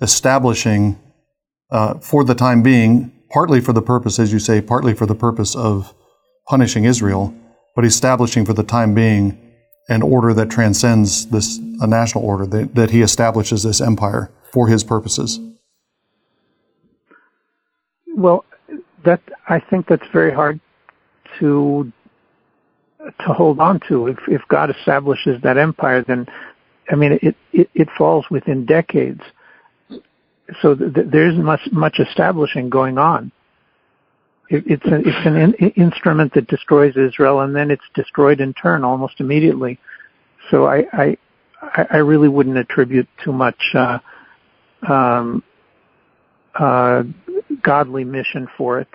[0.01, 0.99] establishing,
[1.71, 5.15] uh, for the time being, partly for the purpose, as you say, partly for the
[5.15, 5.93] purpose of
[6.47, 7.33] punishing Israel,
[7.75, 9.39] but establishing for the time being
[9.89, 14.67] an order that transcends this a national order that, that he establishes this empire for
[14.67, 15.39] his purposes?
[18.15, 18.45] Well,
[19.03, 20.59] that I think that's very hard
[21.39, 21.91] to
[23.25, 24.07] to hold on to.
[24.07, 26.27] If if God establishes that empire, then
[26.89, 29.21] I mean it it, it falls within decades.
[30.61, 33.31] So th- there isn't much much establishing going on.
[34.49, 38.53] It, it's a, it's an in, instrument that destroys Israel, and then it's destroyed in
[38.53, 39.79] turn almost immediately.
[40.51, 41.17] So I I,
[41.91, 43.61] I really wouldn't attribute too much.
[43.73, 43.99] Uh,
[44.87, 45.43] um,
[46.55, 47.03] uh,
[47.61, 48.87] godly mission for it.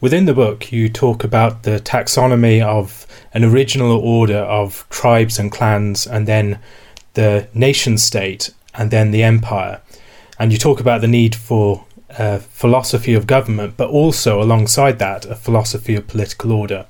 [0.00, 5.52] Within the book, you talk about the taxonomy of an original order of tribes and
[5.52, 6.58] clans, and then
[7.14, 9.82] the nation state, and then the empire.
[10.38, 11.84] And you talk about the need for
[12.18, 16.86] a philosophy of government, but also alongside that, a philosophy of political order.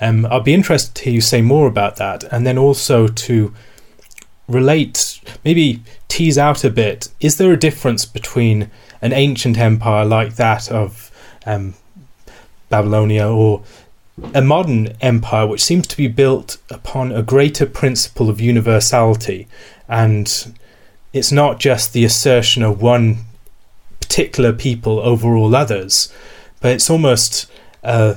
[0.00, 3.54] Um, I'd be interested to hear you say more about that, and then also to
[4.50, 7.08] relate, maybe tease out a bit.
[7.20, 8.70] Is there a difference between
[9.00, 11.10] an ancient empire like that of
[11.46, 11.74] um,
[12.68, 13.62] Babylonia or
[14.34, 19.48] a modern empire which seems to be built upon a greater principle of universality
[19.88, 20.54] and
[21.12, 23.18] it's not just the assertion of one
[24.00, 26.12] particular people over all others,
[26.60, 27.50] but it's almost
[27.82, 28.16] a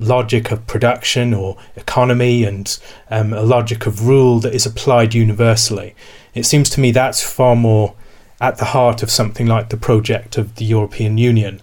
[0.00, 2.78] logic of production or economy and
[3.10, 5.94] um, a logic of rule that is applied universally.
[6.34, 7.94] It seems to me that's far more
[8.40, 11.60] at the heart of something like the project of the European Union.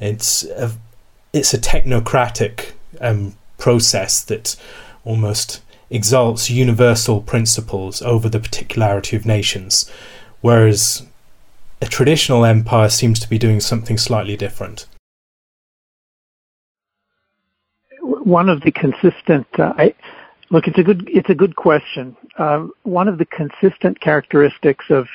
[0.00, 0.72] It's a,
[1.32, 4.56] it's a technocratic um, process that
[5.04, 5.60] almost
[5.90, 9.90] exalts universal principles over the particularity of nations,
[10.40, 11.06] whereas
[11.82, 14.86] a traditional empire seems to be doing something slightly different.
[18.24, 19.94] One of the consistent, uh, I,
[20.50, 22.16] look, it's a good, it's a good question.
[22.38, 25.06] Uh, one of the consistent characteristics of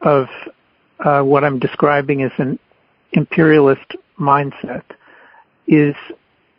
[0.00, 0.26] of
[1.04, 2.58] uh, what I'm describing as an
[3.12, 4.84] imperialist mindset
[5.66, 5.94] is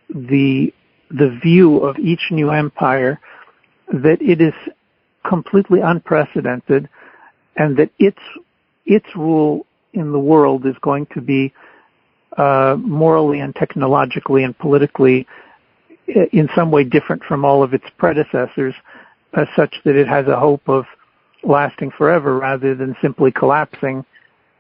[0.10, 0.74] the
[1.10, 3.20] the view of each new empire
[3.88, 4.54] that it is
[5.28, 6.90] completely unprecedented
[7.56, 8.20] and that its
[8.86, 11.54] its rule in the world is going to be
[12.38, 15.26] uh, morally and technologically and politically
[16.08, 18.74] in some way different from all of its predecessors,
[19.34, 20.86] uh, such that it has a hope of
[21.44, 24.06] lasting forever rather than simply collapsing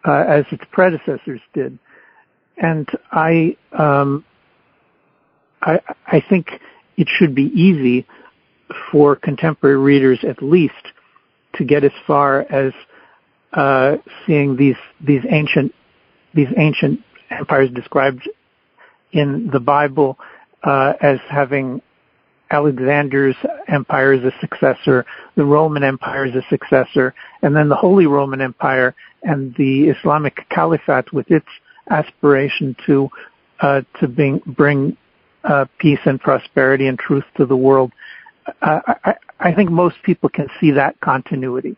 [0.05, 1.77] uh, as its predecessors did.
[2.57, 4.25] And I um,
[5.61, 6.47] I, I think
[6.97, 8.05] it should be easy
[8.91, 10.73] for contemporary readers at least
[11.55, 12.73] to get as far as
[13.53, 14.75] uh, seeing these
[15.05, 15.73] these ancient
[16.33, 18.29] these ancient empires described
[19.11, 20.17] in the Bible
[20.67, 21.81] uh, as having
[22.51, 23.35] Alexander's
[23.67, 25.05] empire as a successor,
[25.35, 28.93] the Roman Empire as a successor, and then the Holy Roman Empire
[29.23, 31.47] and the Islamic Caliphate with its
[31.89, 33.09] aspiration to
[33.59, 34.97] uh, to bring, bring
[35.43, 37.91] uh, peace and prosperity and truth to the world.
[38.61, 41.75] Uh, I, I think most people can see that continuity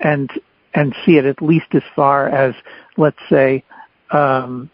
[0.00, 0.30] and
[0.74, 2.54] and see it at least as far as,
[2.96, 3.64] let's say,
[4.10, 4.68] um,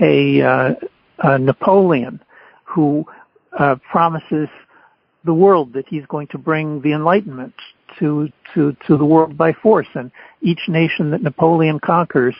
[0.00, 0.74] a, uh,
[1.18, 2.20] a, Napoleon
[2.72, 3.04] who
[3.58, 4.48] uh, promises
[5.24, 7.54] the world that he's going to bring the Enlightenment
[7.98, 10.10] to to to the world by force, and
[10.40, 12.34] each nation that Napoleon conquers,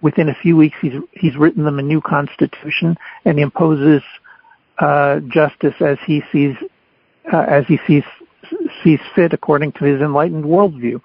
[0.00, 4.02] within a few weeks, he's he's written them a new constitution and imposes
[4.78, 6.54] uh, justice as he sees
[7.32, 8.04] uh, as he sees
[8.82, 11.00] sees fit according to his enlightened worldview.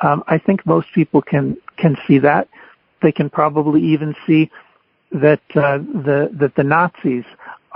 [0.00, 2.48] Um, I think most people can can see that.
[3.02, 4.50] They can probably even see
[5.12, 7.24] that uh, the that the Nazis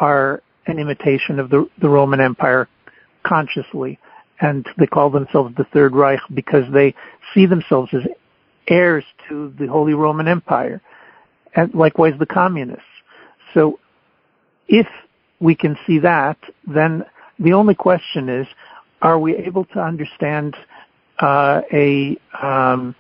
[0.01, 2.69] are an imitation of the the Roman Empire
[3.25, 3.99] consciously,
[4.41, 6.95] and they call themselves the Third Reich because they
[7.35, 8.03] see themselves as
[8.67, 10.81] heirs to the Holy Roman Empire,
[11.55, 12.85] and likewise the communists.
[13.55, 13.79] So,
[14.69, 14.87] if
[15.41, 17.05] we can see that, then
[17.39, 18.47] the only question is,
[19.03, 20.57] are we able to understand
[21.19, 22.95] uh, a um,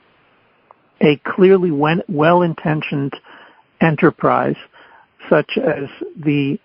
[1.02, 3.14] a clearly well-intentioned
[3.80, 4.56] enterprise,
[5.30, 6.58] such as the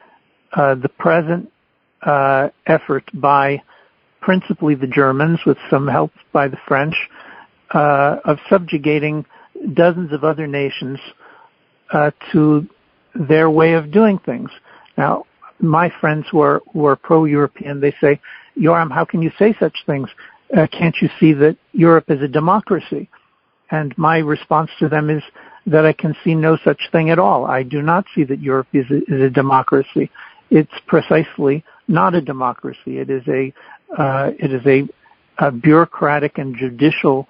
[0.56, 1.52] the present
[2.02, 3.62] uh, effort by
[4.22, 6.96] principally the Germans, with some help by the French,
[7.74, 9.26] uh, of subjugating
[9.74, 11.00] dozens of other nations
[11.94, 12.68] uh, to
[13.14, 14.50] their way of doing things.
[14.98, 15.26] Now,
[15.60, 16.62] my friends who are
[16.96, 18.20] pro-European, they say,
[18.58, 20.10] Yoram, how can you say such things?
[20.56, 23.10] Uh, can't you see that Europe is a democracy?
[23.72, 25.24] And my response to them is
[25.66, 27.46] that I can see no such thing at all.
[27.46, 30.12] I do not see that Europe is a, is a democracy.
[30.56, 33.00] It's precisely not a democracy.
[33.00, 33.54] It is a
[34.02, 34.88] uh, it is a,
[35.46, 37.28] a bureaucratic and judicial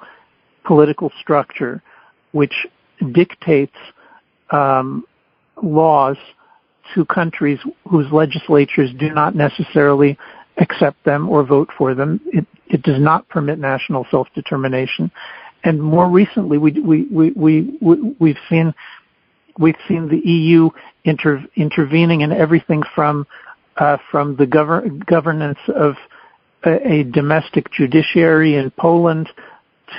[0.64, 1.82] political structure
[2.34, 2.54] which
[3.14, 3.76] dictates
[4.52, 5.06] um,
[5.64, 6.18] laws
[6.94, 7.58] to countries
[7.90, 10.20] whose legislatures do not necessarily
[10.58, 12.22] accept them or vote for them.
[12.28, 15.12] It, it does not permit national self-determination.
[15.64, 17.78] And more recently, we, we, we, we,
[18.20, 18.74] we, have seen,
[19.58, 20.70] we've seen the EU
[21.04, 23.26] inter, intervening in everything from,
[23.78, 25.96] uh, from the govern, governance of
[26.64, 29.30] a, a domestic judiciary in Poland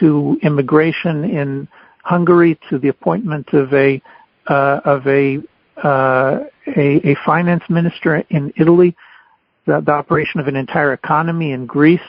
[0.01, 1.69] to immigration in
[2.03, 4.01] Hungary to the appointment of a,
[4.47, 5.39] uh, of a
[5.83, 8.97] uh, a, a, finance minister in Italy,
[9.67, 12.01] the, the, operation of an entire economy in Greece,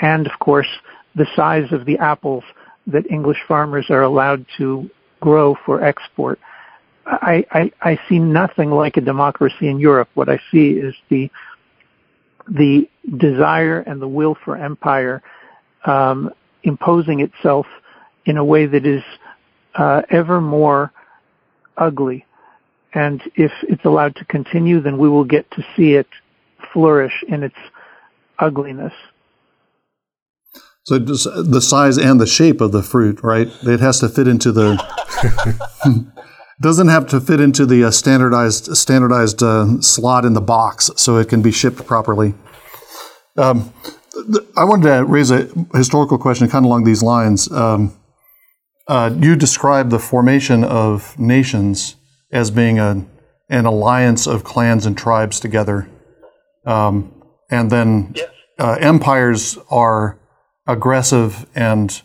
[0.00, 0.68] and of course
[1.14, 2.44] the size of the apples
[2.86, 6.38] that English farmers are allowed to grow for export.
[7.10, 10.08] I, I, I see nothing like a democracy in Europe.
[10.14, 11.30] What I see is the
[12.48, 15.22] the desire and the will for empire
[15.84, 16.30] um,
[16.62, 17.66] imposing itself
[18.24, 19.02] in a way that is
[19.76, 20.92] uh, ever more
[21.76, 22.26] ugly.
[22.92, 26.08] And if it's allowed to continue, then we will get to see it
[26.72, 27.56] flourish in its
[28.38, 28.92] ugliness.
[30.84, 33.48] So the size and the shape of the fruit, right?
[33.62, 34.76] It has to fit into the.
[36.60, 41.16] doesn't have to fit into the uh, standardized standardized uh, slot in the box, so
[41.16, 42.34] it can be shipped properly.
[43.36, 43.72] Um,
[44.12, 47.50] th- I wanted to raise a historical question, kind of along these lines.
[47.50, 47.96] Um,
[48.88, 51.96] uh, you describe the formation of nations
[52.32, 53.06] as being a,
[53.48, 55.88] an alliance of clans and tribes together,
[56.66, 57.12] um,
[57.50, 58.28] and then yes.
[58.60, 60.18] Uh, empires are
[60.66, 62.02] aggressive and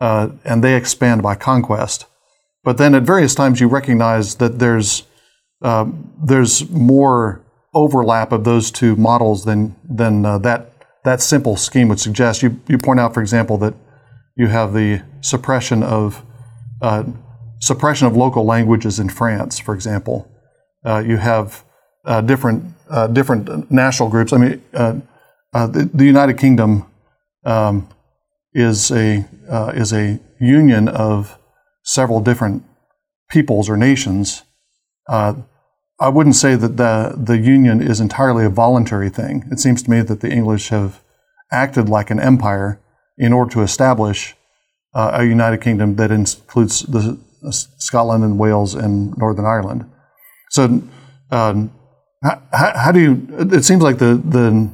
[0.00, 2.06] uh, and they expand by conquest.
[2.64, 5.04] But then at various times you recognize that there's
[5.62, 5.86] uh,
[6.22, 7.40] there's more
[7.74, 10.72] overlap of those two models than than uh, that
[11.04, 12.42] that simple scheme would suggest.
[12.42, 13.74] You you point out, for example, that
[14.36, 16.24] you have the suppression of
[16.80, 17.04] uh,
[17.60, 20.28] suppression of local languages in France, for example.
[20.84, 21.64] Uh, you have
[22.04, 22.74] uh, different
[23.12, 24.32] different national groups.
[24.32, 26.86] I mean, the, the, United Kingdom
[27.44, 27.88] um,
[28.52, 31.38] is a uh, is a union of
[31.82, 32.64] several different
[33.28, 34.42] peoples or nations.
[35.08, 35.34] Uh,
[36.00, 39.48] I wouldn't say that the the union is entirely a voluntary thing.
[39.50, 41.00] It seems to me that the English have
[41.52, 42.80] acted like an empire
[43.18, 44.34] in order to establish
[44.94, 49.90] uh, a United Kingdom that includes the, uh, Scotland and Wales and Northern Ireland.
[50.50, 50.82] So,
[51.30, 51.72] um,
[52.22, 53.26] how, how, do you?
[53.52, 54.70] It seems like the the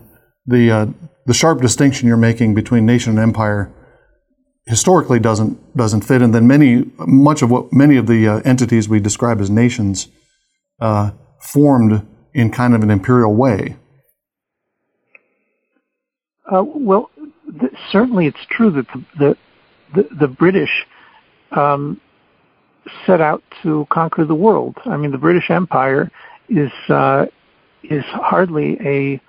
[0.47, 0.87] the uh,
[1.27, 3.71] the sharp distinction you're making between nation and empire
[4.69, 8.89] historically doesn't doesn't fit, and then many much of what many of the uh, entities
[8.89, 10.09] we describe as nations
[10.81, 11.11] uh,
[11.41, 13.77] formed in kind of an imperial way.
[16.53, 17.11] Uh, well,
[17.61, 19.37] th- certainly it's true that the the,
[19.95, 20.87] the, the British
[21.53, 22.01] um,
[23.07, 24.77] set out to conquer the world.
[24.85, 26.11] I mean, the British Empire
[26.49, 27.27] is uh,
[27.83, 29.21] is hardly a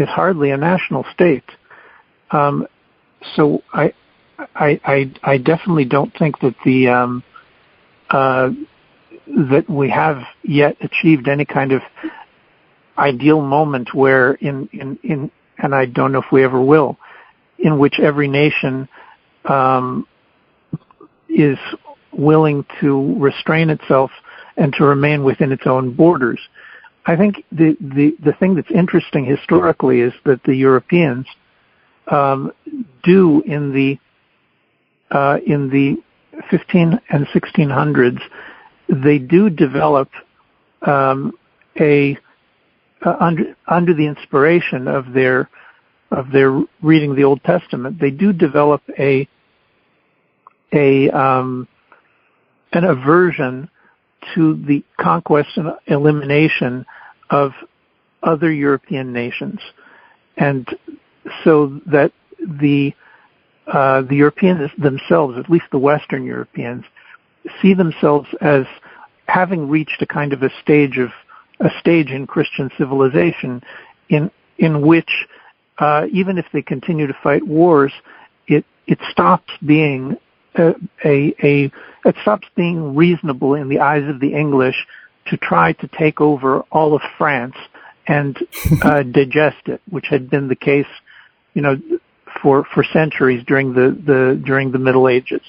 [0.00, 1.44] is hardly a national state.
[2.30, 2.66] Um,
[3.34, 3.92] so I,
[4.54, 7.22] I, I, I definitely don't think that the um,
[8.08, 8.50] uh,
[9.26, 11.82] that we have yet achieved any kind of
[12.98, 16.98] ideal moment where in, in, in and I don't know if we ever will,
[17.58, 18.88] in which every nation
[19.44, 20.06] um,
[21.28, 21.58] is
[22.12, 24.10] willing to restrain itself
[24.56, 26.40] and to remain within its own borders.
[27.06, 31.26] I think the, the, the thing that's interesting historically is that the Europeans
[32.06, 32.52] um,
[33.02, 33.98] do in the
[35.10, 35.96] uh, in the
[36.50, 38.20] 15 and 1600s
[38.88, 40.08] they do develop
[40.82, 41.32] um,
[41.78, 42.16] a
[43.04, 45.48] uh, under under the inspiration of their
[46.10, 49.28] of their reading the Old Testament they do develop a
[50.72, 51.68] a um,
[52.72, 53.68] an aversion
[54.34, 56.84] to the conquest and elimination
[57.30, 57.52] of
[58.22, 59.60] other European nations,
[60.36, 60.68] and
[61.42, 62.92] so that the
[63.72, 66.84] uh, the Europeans themselves, at least the Western Europeans,
[67.62, 68.64] see themselves as
[69.26, 71.10] having reached a kind of a stage of
[71.60, 73.62] a stage in Christian civilization
[74.08, 75.10] in in which
[75.78, 77.92] uh, even if they continue to fight wars,
[78.46, 80.16] it it stops being
[80.56, 81.72] a, a, a
[82.04, 84.86] it stops being reasonable in the eyes of the English
[85.26, 87.56] to try to take over all of France
[88.06, 88.36] and
[88.82, 90.86] uh, digest it, which had been the case,
[91.54, 91.76] you know,
[92.42, 95.42] for for centuries during the the during the Middle Ages.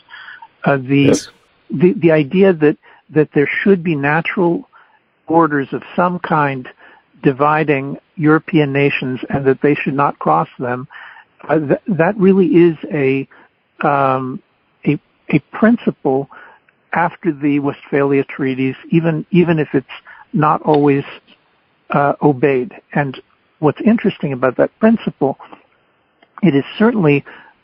[0.64, 1.30] Uh, the yes.
[1.70, 2.78] the the idea that
[3.10, 4.68] that there should be natural
[5.28, 6.68] borders of some kind
[7.24, 10.88] dividing European nations and that they should not cross them.
[11.48, 13.28] Uh, th- that really is a
[13.86, 14.42] um,
[14.86, 16.30] a a principle
[16.94, 19.88] after the Westphalia treaties, even even if it's
[20.34, 21.04] not always
[21.90, 22.74] uh, obeyed.
[22.94, 23.20] And
[23.60, 25.38] what's interesting about that principle,
[26.42, 27.24] it is certainly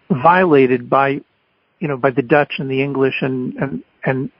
[0.09, 1.21] violated by
[1.79, 4.31] you know by the Dutch and the English and and and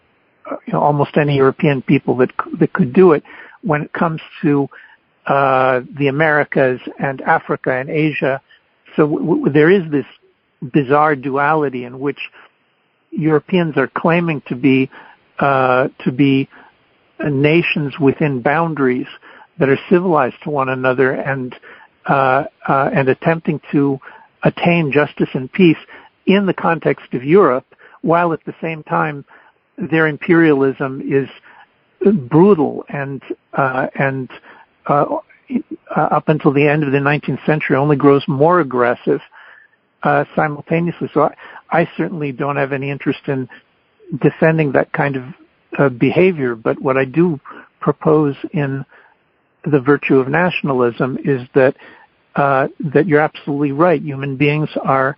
[0.50, 3.24] uh, you know, almost any European people that that could do it
[3.64, 4.68] when it comes to
[5.26, 8.42] uh, the Americas and Africa and Asia.
[8.96, 10.06] So w- w- there is this
[10.62, 12.20] bizarre duality in which
[13.12, 14.90] Europeans are claiming to be
[15.40, 16.48] uh, to be
[17.24, 19.08] nations within boundaries
[19.60, 21.56] that are civilized to one another and
[22.08, 24.00] uh, uh, and attempting to
[24.48, 25.78] attain justice and peace
[26.26, 27.66] in the context of Europe,
[28.02, 29.26] while at the same time
[29.78, 31.30] their imperialism is
[32.30, 33.22] brutal and
[33.54, 34.30] uh, and
[34.88, 35.06] uh,
[35.95, 39.20] up until the end of the 19th century only grows more aggressive
[40.04, 41.10] uh, simultaneously.
[41.14, 41.36] So I,
[41.70, 43.50] I, certainly don't have any interest in
[44.22, 45.24] defending that kind of
[45.78, 46.56] uh, behavior.
[46.56, 47.39] But what I do
[47.80, 48.86] propose in
[49.64, 51.76] the virtue of nationalism is that
[52.38, 54.02] uh, that you're absolutely right.
[54.02, 55.18] Human beings are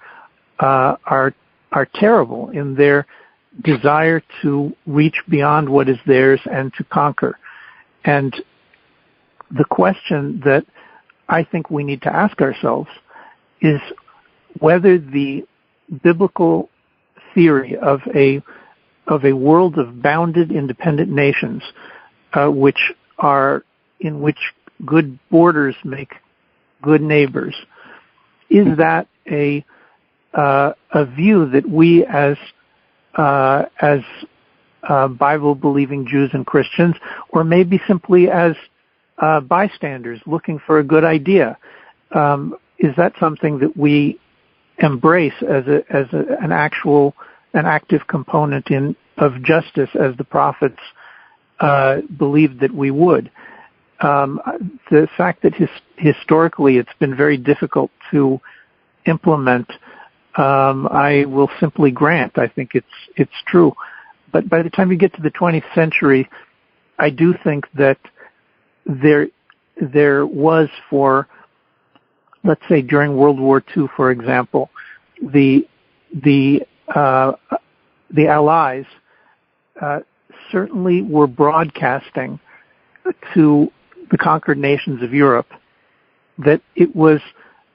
[0.60, 1.34] uh, are
[1.72, 3.06] are terrible in their
[3.64, 7.38] desire to reach beyond what is theirs and to conquer.
[8.06, 8.34] And
[9.52, 10.66] the question that
[11.28, 12.90] I think we need to ask ourselves
[13.62, 13.82] is
[14.60, 15.46] whether the
[16.02, 16.70] biblical
[17.36, 18.42] theory of a
[19.08, 21.64] of a world of bounded independent nations,
[22.34, 23.64] uh, which are
[24.00, 24.38] in which
[24.86, 26.14] good borders make
[26.82, 27.56] good neighbors,
[28.50, 29.64] is that a
[30.34, 32.38] uh, a view that we as
[33.16, 34.02] uh, as
[34.88, 36.96] uh, Bible believing Jews and Christians,
[37.30, 38.56] or maybe simply as
[39.18, 41.58] uh, bystanders looking for a good idea.
[42.12, 44.20] Um, is that something that we
[44.78, 47.14] embrace as a, as a, an actual,
[47.54, 50.80] an active component in of justice, as the prophets
[51.60, 53.30] uh, believed that we would?
[54.02, 54.39] Um,
[54.89, 58.39] the fact that his, historically it's been very difficult to
[59.06, 59.70] implement
[60.39, 62.38] um, I will simply grant.
[62.38, 63.74] I think it's it's true.
[64.32, 66.30] But by the time you get to the 20th century,
[66.97, 67.97] I do think that
[68.86, 69.28] there
[69.82, 71.28] there was for
[72.43, 74.70] let's say during World War II, for example,
[75.22, 75.68] the
[76.14, 76.62] the
[76.93, 77.34] uh,
[78.12, 78.86] the Allies
[79.82, 80.00] uh,
[80.52, 82.39] certainly were broadcasting
[83.34, 83.72] to
[84.12, 85.47] the conquered nations of Europe
[86.38, 87.20] that it was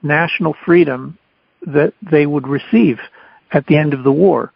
[0.01, 1.17] national freedom
[1.65, 2.99] that they would receive
[3.51, 4.51] at the end of the war.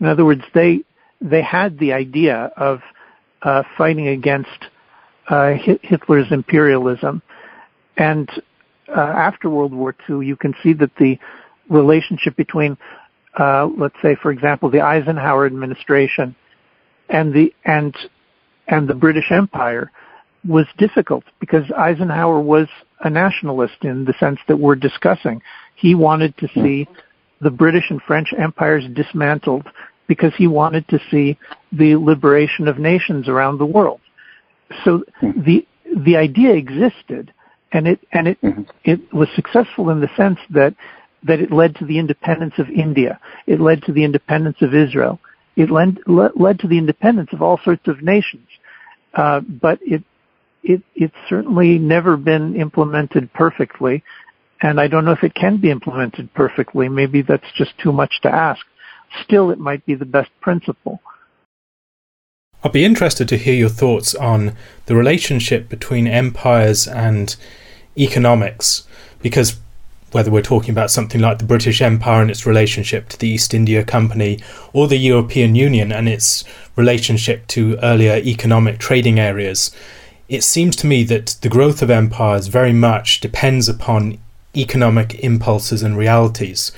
[0.00, 0.80] In other words, they
[1.20, 2.80] they had the idea of
[3.42, 4.48] uh, fighting against
[5.28, 5.52] uh,
[5.82, 7.22] Hitler's imperialism,
[7.96, 8.28] and
[8.88, 11.18] uh, after World War II, you can see that the
[11.68, 12.76] relationship between,
[13.38, 16.34] uh, let's say, for example, the Eisenhower administration
[17.08, 17.94] and the and
[18.66, 19.90] and the British Empire
[20.46, 22.68] was difficult because Eisenhower was
[23.00, 25.42] a nationalist in the sense that we're discussing.
[25.76, 26.88] He wanted to see
[27.40, 29.66] the British and French empires dismantled
[30.06, 31.38] because he wanted to see
[31.72, 34.00] the liberation of nations around the world.
[34.84, 35.66] So the
[36.04, 37.32] the idea existed,
[37.72, 38.62] and it and it mm-hmm.
[38.84, 40.74] it was successful in the sense that
[41.24, 43.20] that it led to the independence of India.
[43.46, 45.18] It led to the independence of Israel.
[45.56, 48.46] It led led to the independence of all sorts of nations.
[49.14, 50.04] Uh, but it
[50.62, 54.02] it it's certainly never been implemented perfectly,
[54.60, 56.88] and I don't know if it can be implemented perfectly.
[56.88, 58.64] Maybe that's just too much to ask.
[59.22, 61.00] Still, it might be the best principle.
[62.62, 64.54] I'd be interested to hear your thoughts on
[64.86, 67.34] the relationship between empires and
[67.96, 68.86] economics,
[69.22, 69.58] because
[70.12, 73.54] whether we're talking about something like the British Empire and its relationship to the East
[73.54, 74.40] India Company,
[74.72, 76.44] or the European Union and its
[76.76, 79.70] relationship to earlier economic trading areas,
[80.30, 84.16] it seems to me that the growth of empires very much depends upon
[84.56, 86.70] economic impulses and realities,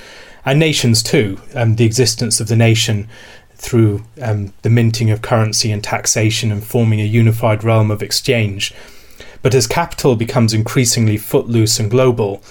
[0.43, 1.39] and nations too.
[1.55, 3.09] Um, the existence of the nation
[3.57, 8.75] through um, the minting of currency and taxation and forming a unified realm of exchange.
[9.43, 12.43] But as capital becomes increasingly footloose and global,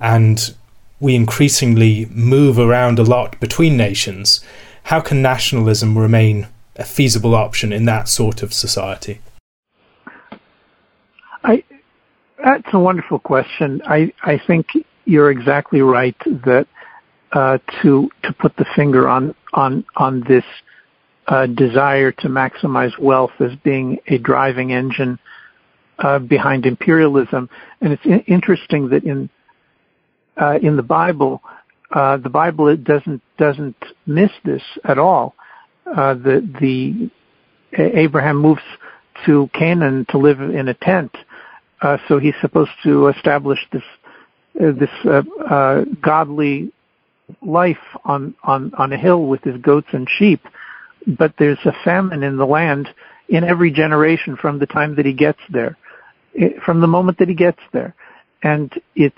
[0.00, 0.52] and
[0.98, 4.40] we increasingly move around a lot between nations,
[4.84, 9.20] how can nationalism remain a feasible option in that sort of society?
[11.44, 11.62] I,
[12.42, 13.82] that's a wonderful question.
[13.84, 14.66] I, I think
[15.04, 16.66] you're exactly right that
[17.32, 20.44] uh, to to put the finger on on on this
[21.26, 25.18] uh, desire to maximize wealth as being a driving engine
[25.98, 27.50] uh, behind imperialism.
[27.80, 29.28] And it's in- interesting that in
[30.40, 31.42] uh, in the Bible,
[31.90, 33.76] uh, the Bible it doesn't doesn't
[34.06, 35.34] miss this at all.
[35.86, 37.10] Uh, the the
[37.78, 38.62] Abraham moves
[39.26, 41.14] to Canaan to live in a tent
[41.82, 43.82] uh, so he's supposed to establish this
[44.60, 46.72] uh, this uh, uh, godly
[47.42, 50.40] life on on on a hill with his goats and sheep.
[51.06, 52.88] But there's a famine in the land
[53.28, 55.76] in every generation from the time that he gets there,
[56.34, 57.94] it, from the moment that he gets there,
[58.42, 59.16] and it's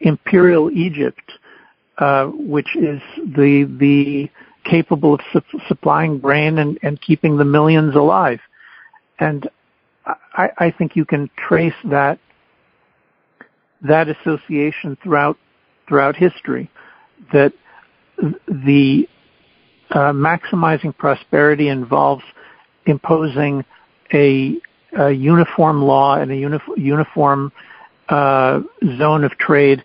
[0.00, 1.32] imperial Egypt,
[1.98, 4.28] uh, which is the the
[4.64, 8.40] capable of su- supplying grain and, and keeping the millions alive.
[9.18, 9.48] And
[10.36, 12.18] I, I think you can trace that
[13.82, 15.38] that association throughout
[15.88, 16.70] throughout history.
[17.32, 17.52] That
[18.48, 19.08] the
[19.90, 22.24] uh, maximizing prosperity involves
[22.86, 23.64] imposing
[24.12, 24.56] a,
[24.98, 27.52] a uniform law and a uni- uniform
[28.08, 28.60] uh,
[28.98, 29.84] zone of trade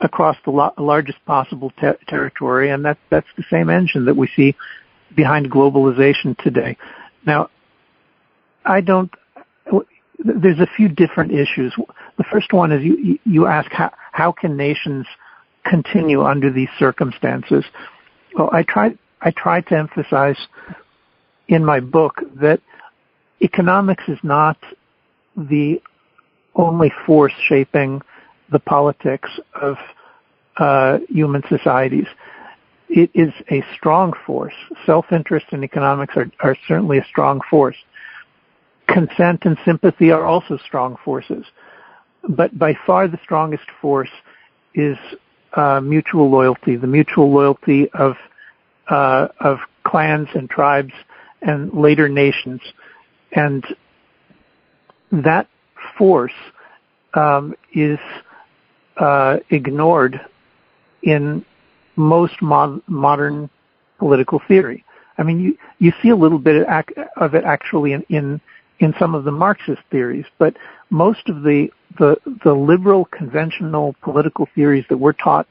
[0.00, 4.28] across the lo- largest possible ter- territory, and that, that's the same engine that we
[4.36, 4.54] see
[5.14, 6.76] behind globalization today.
[7.24, 7.50] Now,
[8.64, 9.12] I don't.
[10.26, 11.74] There's a few different issues.
[12.18, 15.06] The first one is you you ask how how can nations
[15.64, 17.64] continue under these circumstances?
[18.36, 20.38] Well, I try I try to emphasize
[21.48, 22.60] in my book that
[23.40, 24.56] economics is not
[25.36, 25.80] the
[26.54, 28.00] only force shaping
[28.50, 29.76] the politics of
[30.56, 32.06] uh, human societies.
[32.88, 34.54] It is a strong force.
[34.86, 37.76] Self-interest in economics are, are certainly a strong force.
[38.88, 41.44] Consent and sympathy are also strong forces.
[42.28, 44.10] But by far the strongest force
[44.74, 44.96] is
[45.54, 48.16] uh, mutual loyalty, the mutual loyalty of
[48.88, 50.92] uh, of clans and tribes
[51.42, 52.60] and later nations,
[53.32, 53.64] and
[55.10, 55.48] that
[55.96, 56.32] force
[57.14, 57.98] um, is
[58.98, 60.20] uh, ignored
[61.02, 61.44] in
[61.96, 63.48] most mod- modern
[63.98, 64.84] political theory.
[65.18, 66.66] I mean, you you see a little bit
[67.16, 68.40] of it actually in, in
[68.78, 70.56] in some of the Marxist theories, but
[70.90, 71.68] most of the
[71.98, 75.46] the the liberal conventional political theories that we're taught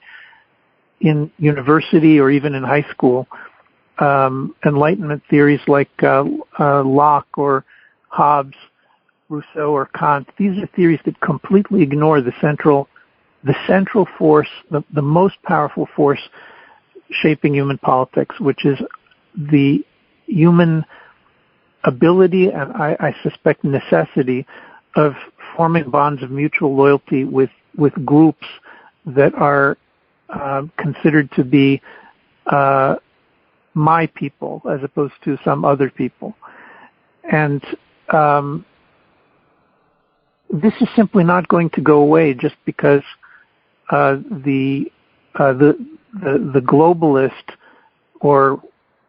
[1.01, 3.27] in university or even in high school,
[3.99, 6.23] um, Enlightenment theories like uh,
[6.59, 7.65] uh, Locke or
[8.09, 8.55] Hobbes,
[9.29, 12.87] Rousseau or Kant, these are theories that completely ignore the central
[13.43, 16.19] the central force, the, the most powerful force
[17.11, 18.79] shaping human politics, which is
[19.35, 19.85] the
[20.25, 20.83] human
[21.85, 24.45] ability and I, I suspect necessity
[24.95, 25.13] of
[25.55, 28.45] forming bonds of mutual loyalty with, with groups
[29.05, 29.77] that are
[30.29, 31.81] uh, considered to be
[32.47, 32.95] uh,
[33.73, 36.35] my people as opposed to some other people.
[37.31, 37.63] And
[38.09, 38.65] um,
[40.49, 43.01] this is simply not going to go away just because
[43.89, 44.91] uh, the,
[45.35, 45.77] uh, the
[46.21, 47.31] the the globalist,
[48.21, 48.61] or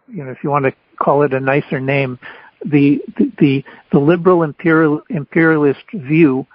[0.08, 2.18] you know, if you want to call it a nicer name,
[2.64, 3.00] the
[3.38, 6.46] the the, liberal imperial imperialist view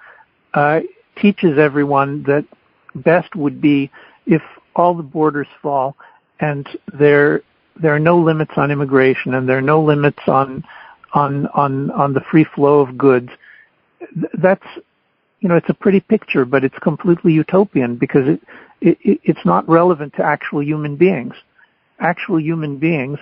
[0.54, 0.80] uh,
[1.20, 2.44] teaches everyone that
[2.94, 3.90] best would be
[4.26, 4.42] if
[4.76, 5.96] all the borders fall
[6.40, 7.42] and there
[7.80, 10.64] there are no limits on immigration and there are no limits on
[11.14, 13.30] on on on the free flow of goods.
[14.34, 14.66] That's
[15.42, 18.40] you know, it's a pretty picture, but it's completely utopian because it,
[18.80, 21.34] it, it's not relevant to actual human beings.
[21.98, 23.18] Actual human beings,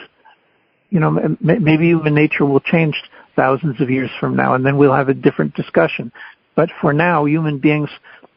[0.91, 2.95] you know, maybe human nature will change
[3.37, 6.13] thousands of years from now and then we'll have a different discussion.
[6.57, 7.89] But for now, human beings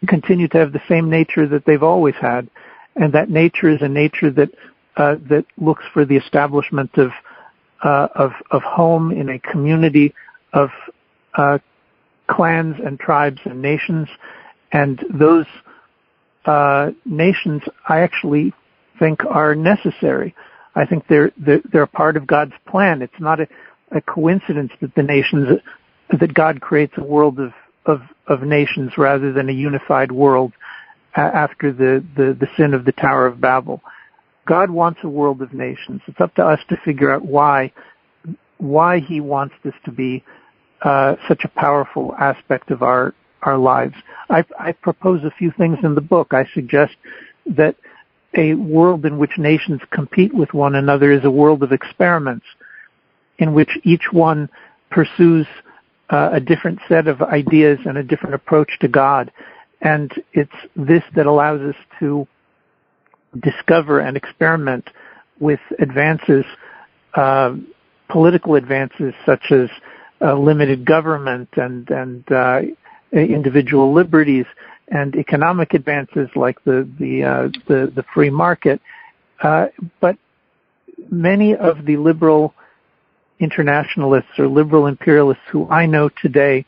[0.08, 2.50] continue to have the same nature that they've always had.
[2.96, 4.50] And that nature is a nature that,
[4.98, 7.12] uh, that looks for the establishment of,
[7.84, 10.14] uh, of, of home in a community
[10.54, 10.70] of,
[11.36, 11.58] uh,
[12.28, 14.08] clans and tribes and nations,
[14.72, 15.46] and those
[16.46, 18.54] uh, nations I actually
[19.00, 20.36] think are necessary.
[20.76, 23.02] I think they're, they're they're part of God's plan.
[23.02, 23.48] It's not a,
[23.92, 25.60] a coincidence that the nations
[26.20, 27.54] that God creates a world of
[27.86, 30.54] of, of nations rather than a unified world
[31.16, 33.82] after the, the, the sin of the Tower of Babel.
[34.48, 36.02] God wants a world of nations.
[36.08, 37.72] It's up to us to figure out why
[38.58, 40.24] why he wants this to be
[40.82, 43.96] uh, such a powerful aspect of our our lives.
[44.30, 46.30] I, I propose a few things in the book.
[46.32, 46.94] I suggest
[47.46, 47.76] that
[48.36, 52.46] a world in which nations compete with one another is a world of experiments,
[53.38, 54.50] in which each one
[54.90, 55.46] pursues
[56.10, 59.32] uh, a different set of ideas and a different approach to God.
[59.82, 62.28] And it's this that allows us to
[63.42, 64.90] discover and experiment
[65.40, 66.46] with advances,
[67.16, 67.56] uh,
[68.10, 69.70] political advances such as
[70.22, 72.62] uh, limited government and and uh,
[73.12, 74.46] individual liberties
[74.94, 78.80] and economic advances like the the uh, the, the, free market,
[79.42, 79.66] uh,
[80.00, 80.18] but
[81.10, 82.54] many of the liberal
[83.40, 86.66] internationalists or liberal imperialists who I know today,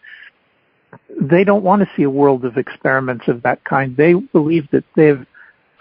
[1.22, 3.96] they don't want to see a world of experiments of that kind.
[3.96, 5.26] They believe that they've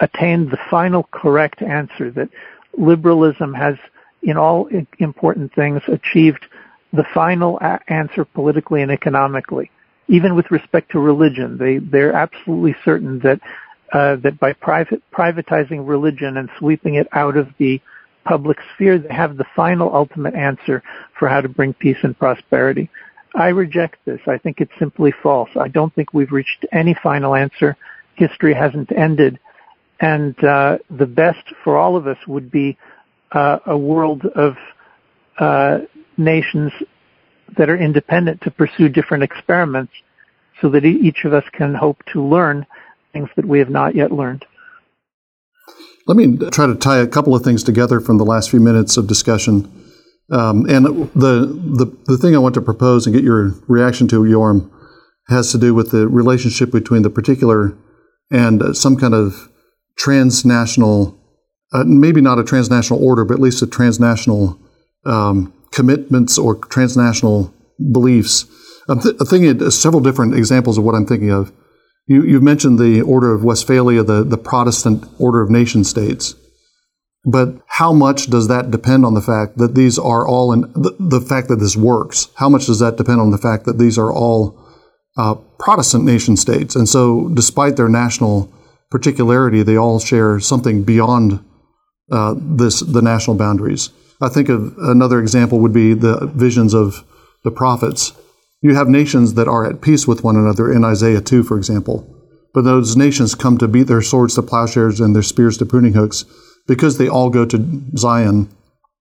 [0.01, 2.29] attained the final correct answer that
[2.77, 3.77] liberalism has
[4.23, 4.69] in all
[4.99, 6.45] important things achieved
[6.93, 9.71] the final answer politically and economically.
[10.09, 13.41] Even with respect to religion, they they're absolutely certain that
[13.93, 17.81] uh, that by private privatizing religion and sweeping it out of the
[18.25, 20.83] public sphere, they have the final ultimate answer
[21.19, 22.91] for how to bring peace and prosperity.
[23.35, 24.21] I reject this.
[24.27, 25.51] I think it's simply false.
[25.61, 27.77] I don't think we've reached any final answer.
[28.15, 29.39] History hasn't ended,
[30.01, 32.79] and uh, the best for all of us would be
[33.33, 34.57] uh, a world of
[35.39, 35.79] uh,
[36.17, 36.73] nations
[37.57, 39.93] that are independent to pursue different experiments
[40.61, 42.67] so that each of us can hope to learn
[43.13, 44.45] things that we have not yet learned.
[46.07, 48.97] Let me try to tie a couple of things together from the last few minutes
[48.97, 49.71] of discussion.
[50.31, 50.85] Um, and
[51.15, 54.71] the, the, the thing I want to propose and get your reaction to, Yoram,
[55.29, 57.77] has to do with the relationship between the particular
[58.31, 59.49] and some kind of
[59.97, 61.19] transnational,
[61.73, 64.59] uh, maybe not a transnational order, but at least a transnational
[65.07, 67.53] um, commitments or transnational
[67.93, 68.47] beliefs.
[68.89, 71.53] I'm, th- thinking of several different examples of what I'm thinking of.
[72.07, 76.35] You, have mentioned the Order of Westphalia, the, the Protestant Order of Nation States.
[77.25, 80.95] But how much does that depend on the fact that these are all in the,
[81.01, 82.29] the fact that this works?
[82.37, 84.63] How much does that depend on the fact that these are all
[85.17, 86.77] uh, Protestant nation states?
[86.77, 88.53] And so, despite their national
[88.91, 91.43] particularity, they all share something beyond
[92.13, 93.89] uh, this the national boundaries.
[94.25, 97.05] I think of another example would be the visions of
[97.45, 98.13] the prophets.
[98.63, 102.11] You have nations that are at peace with one another in Isaiah 2, for example.
[102.55, 105.93] But those nations come to beat their swords to plowshares and their spears to pruning
[105.93, 106.25] hooks
[106.67, 108.49] because they all go to Zion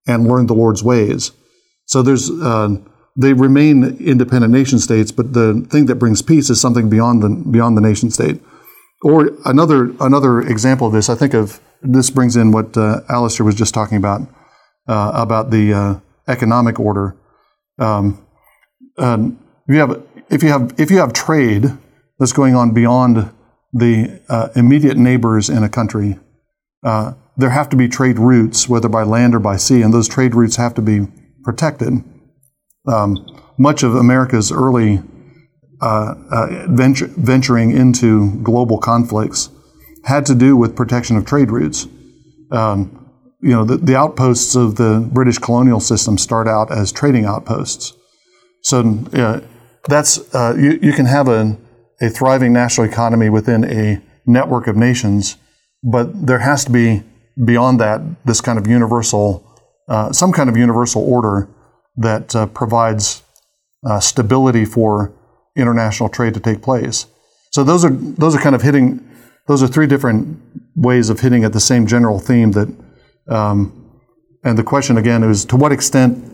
[0.05, 1.32] and learn the Lord's ways.
[1.86, 2.76] So there's uh,
[3.15, 7.30] they remain independent nation states, but the thing that brings peace is something beyond the
[7.30, 8.41] beyond the nation state.
[9.03, 13.45] Or another another example of this, I think of this brings in what uh, Alastair
[13.45, 14.21] was just talking about
[14.88, 17.15] uh, about the uh, economic order.
[17.79, 18.25] Um,
[18.97, 21.65] if you have if you have if you have trade
[22.19, 23.31] that's going on beyond
[23.71, 26.19] the uh, immediate neighbors in a country,
[26.84, 30.07] uh, there have to be trade routes, whether by land or by sea, and those
[30.07, 31.07] trade routes have to be
[31.43, 32.03] protected.
[32.88, 33.25] Um,
[33.57, 35.01] much of America's early
[35.81, 39.49] uh, uh, venture, venturing into global conflicts
[40.05, 41.88] had to do with protection of trade routes.
[42.51, 43.03] Um,
[43.43, 47.93] you know, the, the, outposts of the British colonial system start out as trading outposts.
[48.61, 49.41] So uh,
[49.89, 51.57] that's uh, you, you can have a,
[52.01, 55.35] a thriving national economy within a network of nations,
[55.83, 57.03] but there has to be
[57.43, 59.45] beyond that this kind of universal,
[59.89, 61.49] uh, some kind of universal order
[61.97, 63.23] that uh, provides
[63.85, 65.13] uh, stability for
[65.57, 67.07] international trade to take place.
[67.51, 69.05] So those are those are kind of hitting.
[69.47, 70.39] Those are three different
[70.77, 72.73] ways of hitting at the same general theme that
[73.28, 74.01] um,
[74.43, 76.30] and the question again is to what extent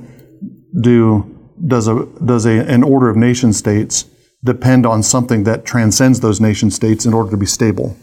[0.81, 1.35] do
[1.65, 4.05] does a does a, an order of nation states
[4.43, 7.95] depend on something that transcends those nation states in order to be stable?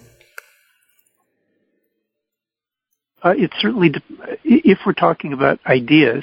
[3.24, 4.02] Uh, it certainly, de-
[4.44, 6.22] if we're talking about ideas,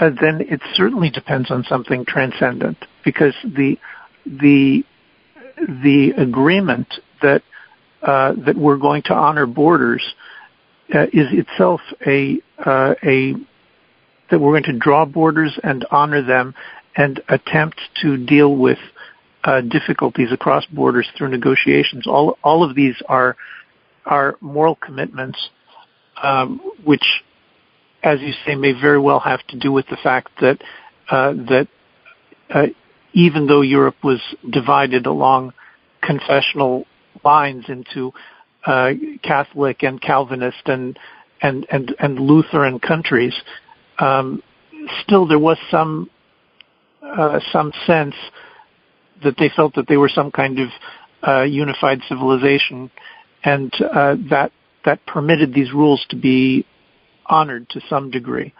[0.00, 3.78] uh, then it certainly depends on something transcendent because the
[4.26, 4.84] the
[5.56, 6.88] the agreement
[7.22, 7.42] that
[8.02, 10.02] uh, that we're going to honor borders
[10.94, 13.34] uh, is itself a uh, a
[14.30, 16.54] that we're going to draw borders and honor them
[16.96, 18.78] and attempt to deal with
[19.44, 22.06] uh, difficulties across borders through negotiations.
[22.06, 23.36] All all of these are
[24.04, 25.38] are moral commitments,
[26.22, 27.04] um, which,
[28.02, 30.60] as you say, may very well have to do with the fact that
[31.10, 31.68] uh, that
[32.50, 32.66] uh,
[33.12, 35.52] even though Europe was divided along
[36.02, 36.86] confessional
[37.24, 38.12] lines into
[38.66, 38.92] uh,
[39.22, 40.98] Catholic and Calvinist and
[41.42, 43.34] and and and Lutheran countries,
[43.98, 44.42] um,
[45.02, 46.10] still there was some
[47.02, 48.14] uh, some sense
[49.22, 50.68] that they felt that they were some kind of
[51.26, 52.90] uh, unified civilization,
[53.44, 54.52] and uh, that
[54.84, 56.66] that permitted these rules to be
[57.26, 58.52] honored to some degree.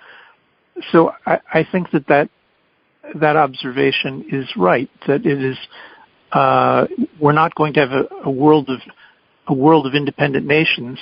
[0.92, 2.30] So I, I think that that
[3.16, 4.90] that observation is right.
[5.07, 5.57] That it is
[6.32, 6.86] uh,
[7.20, 8.80] we're not going to have a, a world of
[9.51, 10.98] a world of independent nations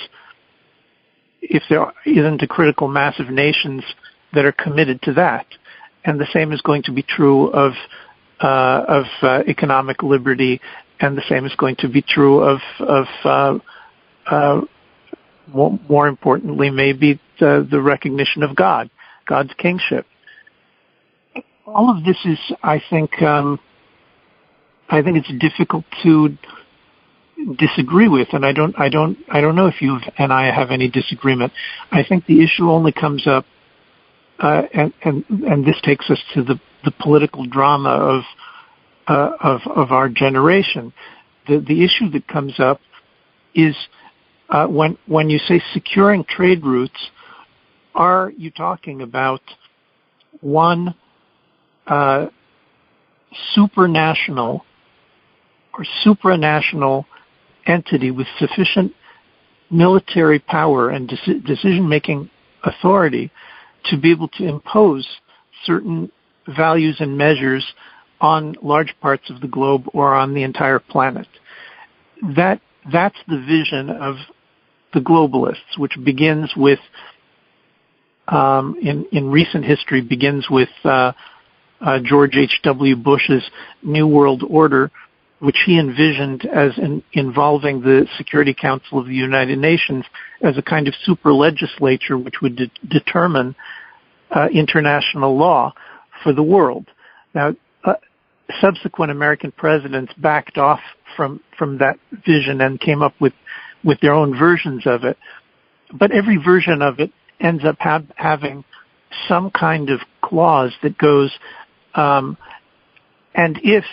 [1.41, 3.83] if there isn't a critical mass of nations
[4.33, 5.45] that are committed to that.
[6.03, 7.73] And the same is going to be true of
[8.41, 10.61] uh, of uh, economic liberty,
[10.99, 13.59] and the same is going to be true of of uh,
[14.29, 14.61] uh
[15.53, 18.89] more, importantly, maybe the, the recognition of God,
[19.27, 20.05] God's kingship.
[21.65, 23.59] All of this is, I think, um,
[24.89, 26.37] I think it's difficult to
[27.57, 30.71] disagree with, and I don't, I don't, I don't know if you and I have
[30.71, 31.53] any disagreement.
[31.91, 33.45] I think the issue only comes up,
[34.39, 38.23] uh, and and and this takes us to the the political drama of
[39.07, 40.93] uh, of of our generation.
[41.47, 42.81] The the issue that comes up
[43.55, 43.75] is
[44.49, 47.09] uh, when when you say securing trade routes,
[47.95, 49.41] are you talking about
[50.41, 50.95] one
[51.87, 52.27] uh,
[53.55, 54.61] supranational
[55.77, 57.05] or supranational
[57.69, 58.93] entity with sufficient
[59.69, 62.29] military power and decision making
[62.63, 63.31] authority
[63.85, 65.07] to be able to impose
[65.65, 66.11] certain
[66.47, 67.65] values and measures
[68.19, 71.27] on large parts of the globe or on the entire planet.
[72.35, 72.59] That
[72.91, 74.15] that's the vision of
[74.93, 76.79] the globalists, which begins with
[78.27, 81.13] um, in in recent history begins with uh,
[81.81, 82.59] uh, George H.
[82.63, 82.95] W.
[82.95, 83.43] Bush's
[83.83, 84.91] New World Order,
[85.39, 90.05] which he envisioned as in, involving the Security Council of the United Nations
[90.41, 93.55] as a kind of super legislature which would de- determine
[94.31, 95.73] uh, international law
[96.23, 96.87] for the world.
[97.33, 97.93] Now, uh,
[98.61, 100.81] subsequent American presidents backed off
[101.15, 103.33] from from that vision and came up with
[103.83, 105.17] with their own versions of it.
[105.93, 108.63] But every version of it ends up ha- having
[109.27, 111.31] some kind of clause that goes,
[111.95, 112.37] um,
[113.33, 113.85] and if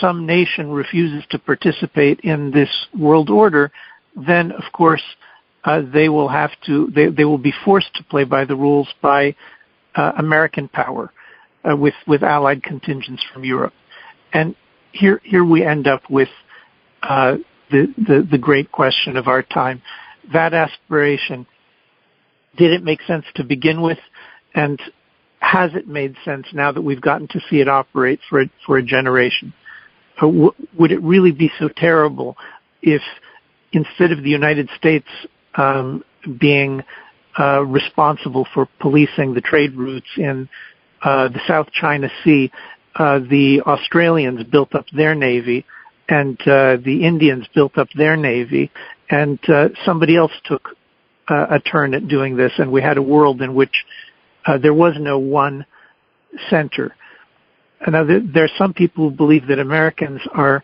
[0.00, 3.70] some nation refuses to participate in this world order,
[4.16, 5.02] then of course
[5.64, 8.88] uh, they will have to they, they will be forced to play by the rules
[9.02, 9.34] by
[9.94, 11.12] uh, American power
[11.68, 13.74] uh, with with allied contingents from Europe,
[14.32, 14.54] and
[14.92, 16.28] here here we end up with
[17.02, 17.36] uh,
[17.70, 19.82] the, the the great question of our time.
[20.32, 21.46] That aspiration
[22.56, 23.98] did it make sense to begin with,
[24.54, 24.80] and
[25.40, 28.82] has it made sense now that we've gotten to see it operate for for a
[28.82, 29.52] generation?
[30.26, 32.36] W- would it really be so terrible
[32.82, 33.02] if
[33.72, 35.06] instead of the United States
[35.54, 36.04] um,
[36.38, 36.82] being
[37.38, 40.48] uh, responsible for policing the trade routes in
[41.02, 42.50] uh, the South China Sea,
[42.96, 45.64] uh, the Australians built up their navy,
[46.08, 48.70] and uh, the Indians built up their navy,
[49.08, 50.76] and uh, somebody else took
[51.28, 53.84] uh, a turn at doing this, and we had a world in which
[54.60, 55.64] there was no one
[56.48, 56.96] center.
[57.86, 60.62] Now, there, there are some people who believe that Americans are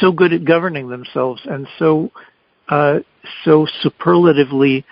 [0.00, 2.10] so good at governing themselves and so
[2.68, 3.00] uh,
[3.44, 4.84] so superlatively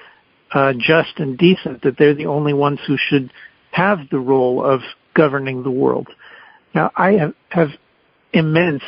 [0.53, 3.33] uh, just and decent that they're the only ones who should
[3.71, 4.81] have the role of
[5.15, 6.09] governing the world.
[6.75, 7.69] Now, I have, have
[8.33, 8.83] immense,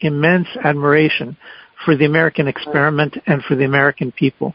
[0.00, 1.36] immense admiration
[1.84, 4.54] for the American experiment and for the American people.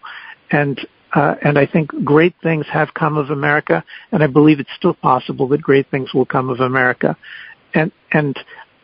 [0.52, 0.80] And
[1.14, 4.96] uh, and I think great things have come of America, and I believe it's still
[4.96, 7.16] possible that great things will come of America.
[7.74, 8.36] And and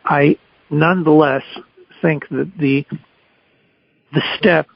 [0.04, 0.38] I
[0.70, 1.42] nonetheless
[2.00, 2.84] think that the
[4.12, 4.68] the step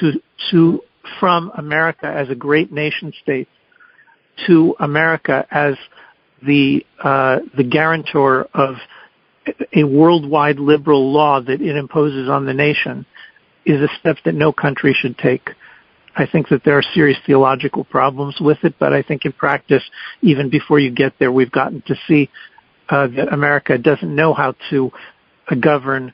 [0.00, 0.20] to
[0.50, 0.80] to
[1.20, 3.48] from America as a great nation state
[4.46, 5.74] to America as
[6.42, 8.76] the uh, the guarantor of
[9.72, 13.06] a worldwide liberal law that it imposes on the nation
[13.64, 15.50] is a step that no country should take.
[16.16, 19.82] I think that there are serious theological problems with it, but I think in practice,
[20.22, 22.30] even before you get there, we've gotten to see
[22.88, 24.92] uh, that America doesn't know how to
[25.50, 26.12] uh, govern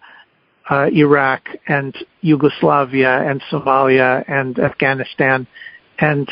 [0.71, 5.47] uh, Iraq and Yugoslavia and Somalia and Afghanistan,
[5.99, 6.31] and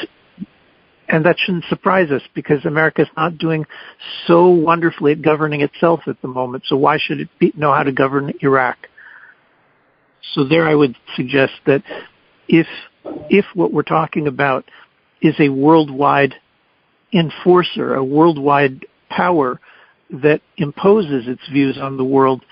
[1.08, 3.64] and that shouldn't surprise us because America is not doing
[4.26, 6.64] so wonderfully at governing itself at the moment.
[6.66, 8.76] So why should it be, know how to govern Iraq?
[10.34, 11.82] So there, I would suggest that
[12.46, 12.66] if
[13.30, 14.64] if what we're talking about
[15.20, 16.34] is a worldwide
[17.12, 19.60] enforcer, a worldwide power
[20.10, 22.44] that imposes its views on the world,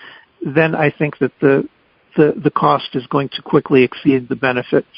[0.44, 1.68] then I think that the
[2.16, 4.88] the, the cost is going to quickly exceed the benefits.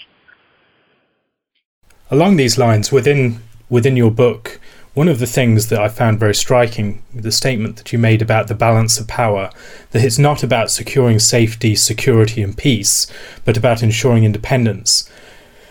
[2.13, 4.61] Along these lines, within within your book,
[4.95, 8.49] one of the things that I found very striking, the statement that you made about
[8.49, 9.51] the balance of power,
[9.91, 13.07] that it's not about securing safety, security, and peace,
[13.45, 15.09] but about ensuring independence.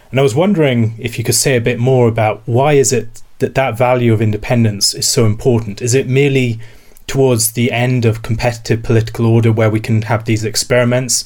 [0.10, 3.22] And I was wondering if you could say a bit more about why is it
[3.40, 5.82] that that value of independence is so important?
[5.82, 6.60] Is it merely
[7.06, 11.24] towards the end of competitive political order where we can have these experiments,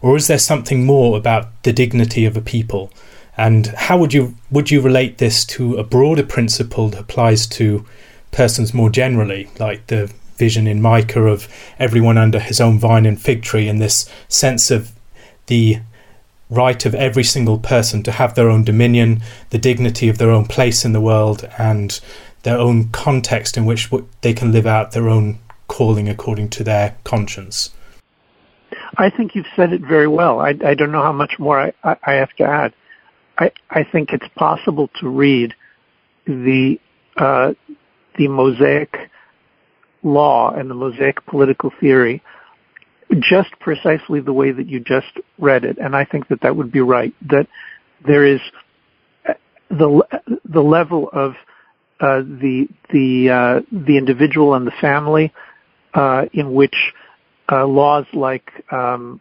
[0.00, 2.90] or is there something more about the dignity of a people?
[3.36, 7.86] And how would you would you relate this to a broader principle that applies to
[8.30, 13.20] persons more generally, like the vision in Micah of everyone under his own vine and
[13.20, 14.92] fig tree, and this sense of
[15.46, 15.78] the
[16.52, 20.46] right of every single person to have their own dominion, the dignity of their own
[20.46, 22.00] place in the world, and
[22.42, 23.90] their own context in which
[24.20, 25.38] they can live out their own
[25.68, 27.70] calling according to their conscience.
[28.98, 30.40] I think you've said it very well.
[30.40, 32.74] I, I don't know how much more I, I, I have to add.
[33.70, 35.54] I, think it's possible to read
[36.26, 36.78] the
[37.16, 37.54] uh,
[38.16, 39.10] the Mosaic
[40.02, 42.22] law and the Mosaic political theory
[43.20, 46.72] just precisely the way that you just read it, and I think that that would
[46.72, 47.14] be right.
[47.28, 47.46] That
[48.06, 48.40] there is
[49.28, 49.34] uh,
[49.70, 50.02] the
[50.44, 51.32] the level of
[52.00, 55.32] uh, the the uh, the individual and the family
[55.94, 56.74] uh, in which
[57.50, 59.20] uh, laws like um,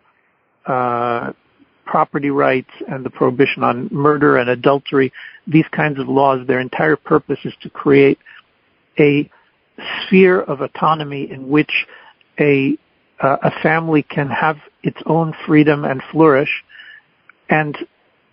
[1.85, 5.11] property rights and the prohibition on murder and adultery,
[5.45, 8.17] these kinds of laws, their entire purpose is to create
[8.97, 9.29] a
[10.05, 11.71] sphere of autonomy in which
[12.39, 12.77] a
[13.21, 16.63] uh, a family can have its own freedom and flourish,
[17.49, 17.77] and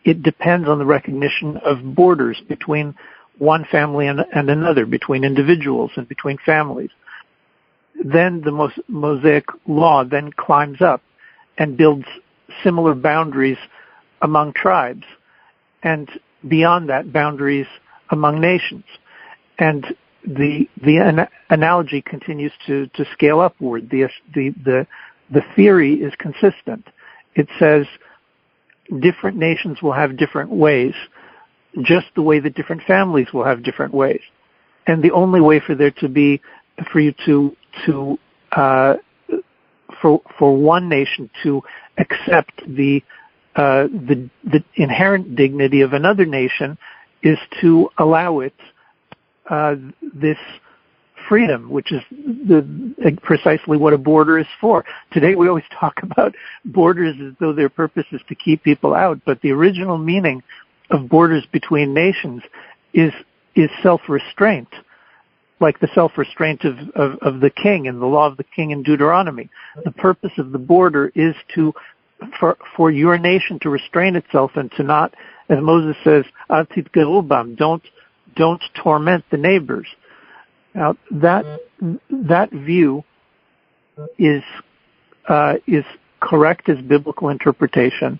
[0.04, 2.94] it depends on the recognition of borders between
[3.38, 6.90] one family and, and another, between individuals and between families.
[8.02, 11.02] Then the Mosaic law then climbs up
[11.58, 12.06] and builds
[12.64, 13.58] similar boundaries
[14.22, 15.04] among tribes,
[15.82, 16.08] and
[16.46, 17.66] beyond that, boundaries
[18.10, 18.84] among nations.
[19.58, 19.84] And
[20.28, 23.88] the the an- analogy continues to to scale upward.
[23.90, 24.86] The the the
[25.30, 26.86] the theory is consistent.
[27.34, 27.86] It says
[29.00, 30.94] different nations will have different ways,
[31.82, 34.20] just the way that different families will have different ways.
[34.86, 36.40] And the only way for there to be
[36.92, 37.56] for you to
[37.86, 38.18] to
[38.52, 38.94] uh,
[40.02, 41.62] for for one nation to
[41.96, 43.02] accept the
[43.56, 46.76] uh, the the inherent dignity of another nation
[47.22, 48.54] is to allow it
[49.48, 49.74] uh,
[50.14, 50.38] this
[51.28, 54.84] freedom, which is the, precisely what a border is for.
[55.12, 56.34] Today we always talk about
[56.64, 60.42] borders as though their purpose is to keep people out, but the original meaning
[60.90, 62.42] of borders between nations
[62.94, 63.12] is
[63.54, 64.68] is self-restraint,
[65.60, 68.84] like the self-restraint of, of, of the king and the law of the king in
[68.84, 69.50] Deuteronomy.
[69.84, 71.74] The purpose of the border is to
[72.38, 75.14] for for your nation to restrain itself and to not,
[75.48, 77.82] as Moses says, don't
[78.38, 79.86] don't torment the neighbors.
[80.74, 81.44] Now that
[82.10, 83.04] that view
[84.18, 84.42] is
[85.28, 85.84] uh, is
[86.20, 88.18] correct as biblical interpretation,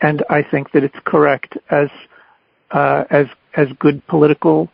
[0.00, 1.88] and I think that it's correct as
[2.70, 3.26] uh, as
[3.56, 4.68] as good political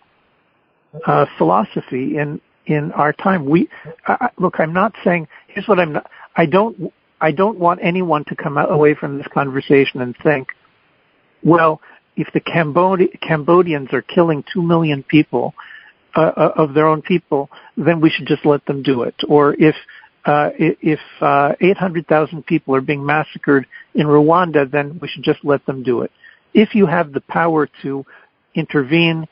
[1.07, 3.45] uh, philosophy in in our time.
[3.49, 3.69] We
[4.07, 4.59] I, look.
[4.59, 5.29] I'm not saying.
[5.49, 6.11] Here's what I'm not.
[6.37, 6.93] I don't.
[7.21, 10.49] I don't want anyone to come away from this conversation and think,
[11.43, 11.81] well,
[12.17, 15.55] if the Cambodi- Cambodians are killing two million people
[16.17, 19.15] uh, uh, of their own people, then we should just let them do it.
[19.29, 19.75] Or if
[20.27, 25.67] uh, if uh, 800,000 people are being massacred in Rwanda, then we should just let
[25.67, 26.11] them do it.
[26.55, 28.07] If you have the power to
[28.55, 29.29] intervene,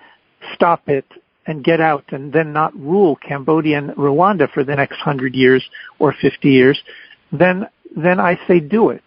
[0.55, 1.07] stop it,
[1.47, 5.65] and get out, and then not rule Cambodia and Rwanda for the next hundred years
[5.99, 6.79] or 50 years,
[7.33, 7.67] then
[7.97, 9.03] then I say do it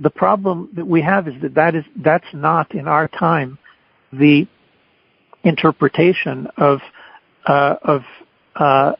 [0.00, 3.58] the problem that we have is that that is that's not in our time
[4.12, 4.46] the
[5.44, 6.80] interpretation of
[7.46, 8.02] uh, of
[8.56, 8.92] uh,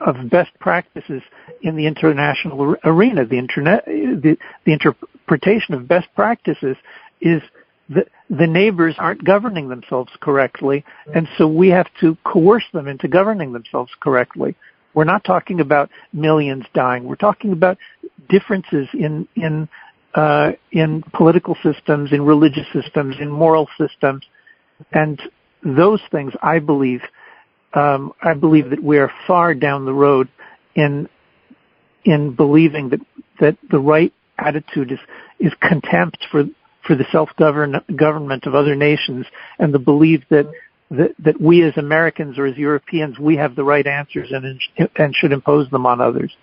[0.00, 1.22] of best practices
[1.62, 3.24] in the international arena.
[3.24, 6.76] The internet, the, the interpretation of best practices
[7.20, 7.42] is
[7.90, 10.84] that the neighbors aren't governing themselves correctly,
[11.14, 14.54] and so we have to coerce them into governing themselves correctly.
[14.94, 17.04] We're not talking about millions dying.
[17.04, 17.78] We're talking about
[18.28, 19.68] differences in in
[20.14, 24.24] uh, in political systems, in religious systems, in moral systems,
[24.92, 25.20] and
[25.62, 27.00] those things, I believe,
[27.74, 30.28] um, I believe that we are far down the road
[30.74, 31.08] in
[32.04, 33.00] in believing that
[33.40, 35.00] that the right attitude is
[35.38, 36.44] is contempt for
[36.86, 39.26] for the self govern government of other nations
[39.58, 40.50] and the belief that,
[40.90, 44.60] that that we as Americans or as Europeans we have the right answers and
[44.96, 46.34] and should impose them on others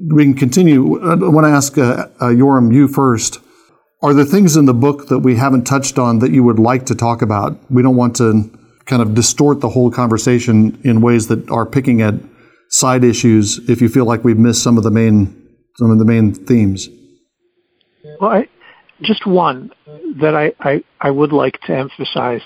[0.00, 1.00] we can continue.
[1.00, 3.38] I want to ask uh, uh, Yoram you first.
[4.02, 6.86] Are there things in the book that we haven't touched on that you would like
[6.86, 7.58] to talk about?
[7.70, 8.50] We don't want to
[8.86, 12.14] kind of distort the whole conversation in ways that are picking at
[12.68, 13.68] side issues.
[13.68, 15.34] If you feel like we've missed some of the main
[15.76, 16.88] some of the main themes.
[18.20, 18.48] Well, I,
[19.02, 19.70] just one
[20.20, 22.40] that I, I, I would like to emphasize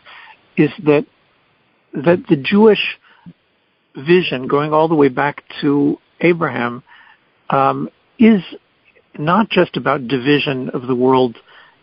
[0.56, 1.06] is that
[1.94, 2.98] that the Jewish
[3.94, 6.82] vision, going all the way back to Abraham,
[7.52, 7.88] um,
[8.18, 8.42] is
[9.18, 11.36] not just about division of the world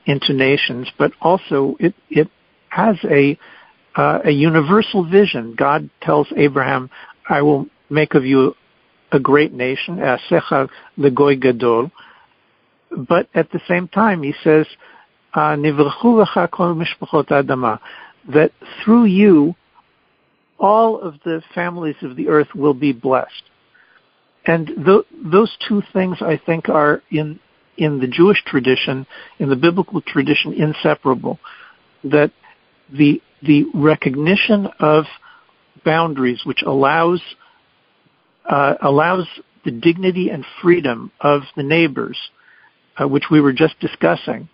[0.05, 2.27] into nations, but also it, it
[2.69, 3.37] has a
[3.95, 5.55] uh, a universal vision.
[5.57, 6.89] God tells Abraham,
[7.27, 8.55] "I will make of you
[9.11, 11.91] a great nation, Asecha legoy gadol."
[12.91, 14.65] But at the same time, he says,
[15.35, 15.55] uh,
[18.27, 18.51] that
[18.83, 19.55] through you,
[20.59, 23.43] all of the families of the earth will be blessed.
[24.49, 27.39] And th- those two things, I think, are in
[27.77, 29.05] in the Jewish tradition,
[29.37, 31.37] in the biblical tradition, inseparable.
[32.03, 32.31] That
[32.91, 35.05] the the recognition of
[35.85, 37.21] boundaries, which allows
[38.43, 39.27] uh, allows
[39.65, 42.17] the dignity and freedom of the neighbors,
[42.99, 44.49] uh, which we were just discussing,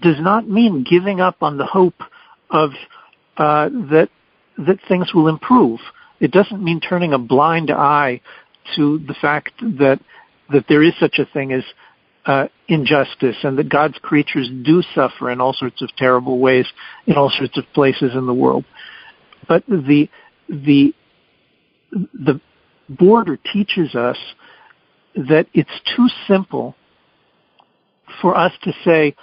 [0.00, 2.00] does not mean giving up on the hope
[2.48, 2.70] of
[3.36, 4.08] uh, that
[4.56, 5.78] that things will improve.
[6.20, 8.22] It doesn't mean turning a blind eye
[8.76, 10.00] to the fact that
[10.50, 11.62] that there is such a thing as
[12.24, 16.66] uh, injustice and that God's creatures do suffer in all sorts of terrible ways
[17.06, 18.64] in all sorts of places in the world.
[19.48, 20.08] But the
[20.48, 20.94] the
[21.90, 22.40] the
[22.88, 24.18] border teaches us
[25.14, 26.74] that it's too simple
[28.20, 29.14] for us to say,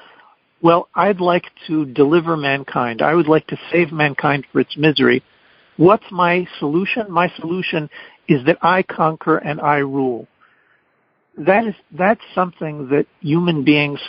[0.61, 3.01] well, I'd like to deliver mankind.
[3.01, 5.23] I would like to save mankind for its misery.
[5.77, 7.11] What's my solution?
[7.11, 7.89] My solution
[8.27, 10.27] is that I conquer and I rule
[11.37, 13.99] that is that's something that human beings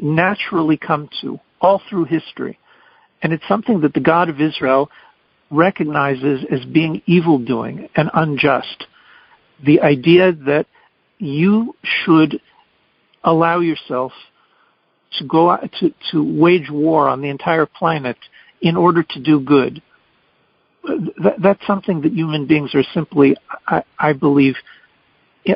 [0.00, 2.58] naturally come to all through history.
[3.22, 4.90] And it's something that the God of Israel
[5.50, 8.86] recognizes as being evil doing and unjust.
[9.64, 10.66] The idea that
[11.18, 12.40] you should
[13.24, 14.12] allow yourself
[15.18, 18.18] to go out, to, to wage war on the entire planet
[18.60, 19.80] in order to do good.
[21.22, 23.36] That, that's something that human beings are simply,
[23.66, 24.54] I, I believe,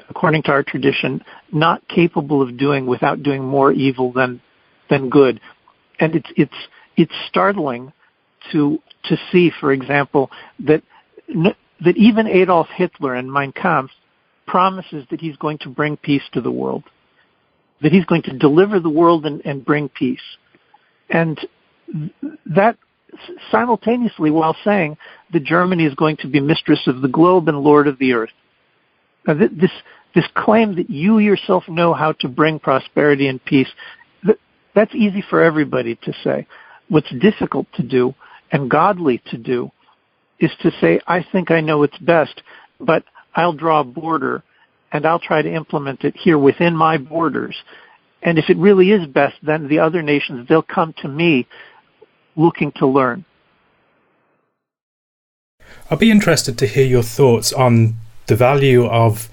[0.09, 4.40] according to our tradition, not capable of doing without doing more evil than
[4.89, 5.40] than good.
[5.98, 6.55] And it's it's
[6.97, 7.93] it's startling
[8.52, 10.31] to to see, for example,
[10.61, 10.82] that
[11.28, 13.93] that even Adolf Hitler in Mein Kampf
[14.47, 16.85] promises that he's going to bring peace to the world,
[17.82, 20.19] that he's going to deliver the world and, and bring peace,
[21.09, 21.39] and
[22.47, 22.77] that
[23.51, 24.97] simultaneously while saying
[25.32, 28.31] that Germany is going to be mistress of the globe and lord of the earth.
[29.27, 29.70] Now, this
[30.15, 33.69] this claim that you yourself know how to bring prosperity and peace,
[34.74, 36.47] that's easy for everybody to say.
[36.89, 38.15] What's difficult to do
[38.51, 39.70] and godly to do
[40.39, 42.43] is to say, I think I know what's best,
[42.81, 43.05] but
[43.35, 44.43] I'll draw a border
[44.93, 47.57] and I'll try to implement it here within my borders.
[48.23, 51.47] And if it really is best, then the other nations, they'll come to me
[52.41, 53.25] looking to learn.
[55.91, 57.95] I'd be interested to hear your thoughts on
[58.27, 59.29] the value of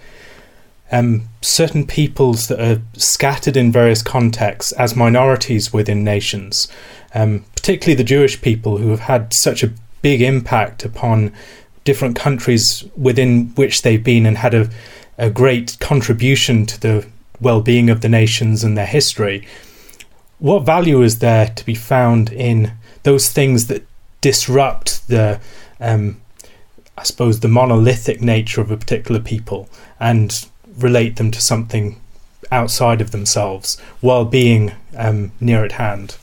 [0.91, 6.67] um, certain peoples that are scattered in various contexts as minorities within nations,
[7.13, 11.33] um, particularly the Jewish people who have had such a big impact upon
[11.83, 14.69] different countries within which they've been and had a,
[15.17, 17.07] a great contribution to the
[17.39, 19.47] well being of the nations and their history.
[20.39, 23.85] What value is there to be found in those things that
[24.21, 25.39] disrupt the
[25.79, 26.21] um,
[26.97, 29.69] I suppose, the monolithic nature of a particular people
[29.99, 30.45] and
[30.79, 32.01] relate them to something
[32.51, 36.17] outside of themselves while being um, near at hand.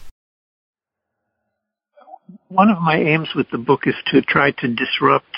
[2.49, 5.37] One of my aims with the book is to try to disrupt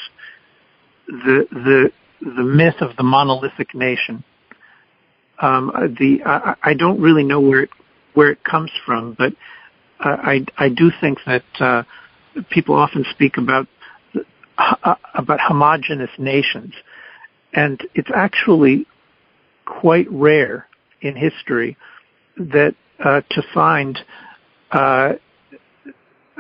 [1.07, 4.25] the the the myth of the monolithic nation.
[5.39, 7.71] Um, the I, I, don't really know where it
[8.15, 9.35] where it comes from, but
[10.01, 11.83] I I do think that uh,
[12.51, 13.67] people often speak about
[14.59, 16.73] uh, about homogenous nations.
[17.53, 18.87] And it's actually
[19.65, 20.67] quite rare
[21.01, 21.77] in history
[22.37, 22.75] that
[23.05, 23.99] uh, to find
[24.71, 25.15] uh,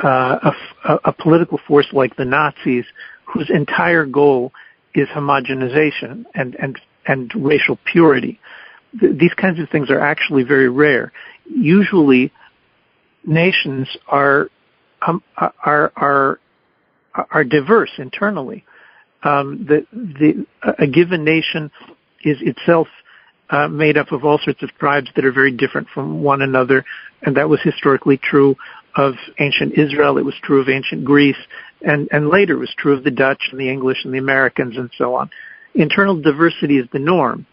[0.03, 0.53] uh,
[0.85, 2.85] a, a, political force like the Nazis
[3.25, 4.53] whose entire goal
[4.95, 8.39] is homogenization and, and, and racial purity.
[8.99, 11.13] Th- these kinds of things are actually very rare.
[11.47, 12.33] Usually
[13.27, 14.49] nations are
[15.07, 16.41] um, are are
[17.31, 18.65] are diverse internally.
[19.23, 20.47] Um, the, the,
[20.79, 21.71] a given nation
[22.23, 22.87] is itself
[23.51, 26.85] uh, made up of all sorts of tribes that are very different from one another,
[27.23, 28.57] and that was historically true
[28.97, 30.19] of ancient Israel.
[30.19, 31.37] It was true of ancient Greece,
[31.83, 34.77] and, and later it was true of the Dutch and the English and the Americans
[34.77, 35.31] and so on.
[35.75, 37.47] Internal diversity is the norm.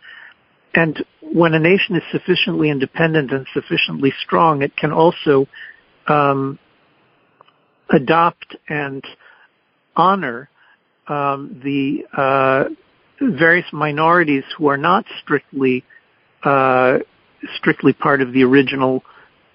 [0.74, 5.48] And when a nation is sufficiently independent and sufficiently strong, it can also
[6.08, 6.58] um,
[7.90, 9.04] adopt and
[9.96, 10.50] honor
[11.08, 12.70] um, the uh,
[13.22, 15.84] various minorities who are not strictly
[16.44, 17.00] uh,
[17.58, 19.04] strictly part of the original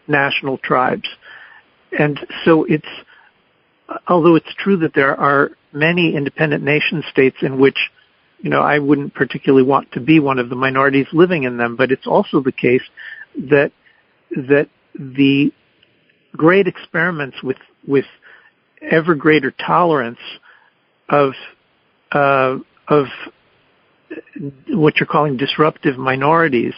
[0.07, 1.09] national tribes.
[1.99, 2.89] And so it's
[4.07, 7.79] although it's true that there are many independent nation states in which
[8.41, 11.77] you know I wouldn't particularly want to be one of the minorities living in them,
[11.77, 12.83] but it's also the case
[13.37, 13.73] that
[14.31, 15.53] that the
[16.37, 18.05] great experiments with with
[18.83, 20.19] ever greater tolerance
[21.09, 21.33] of
[22.13, 23.07] uh, of
[24.71, 26.75] what you're calling disruptive minorities.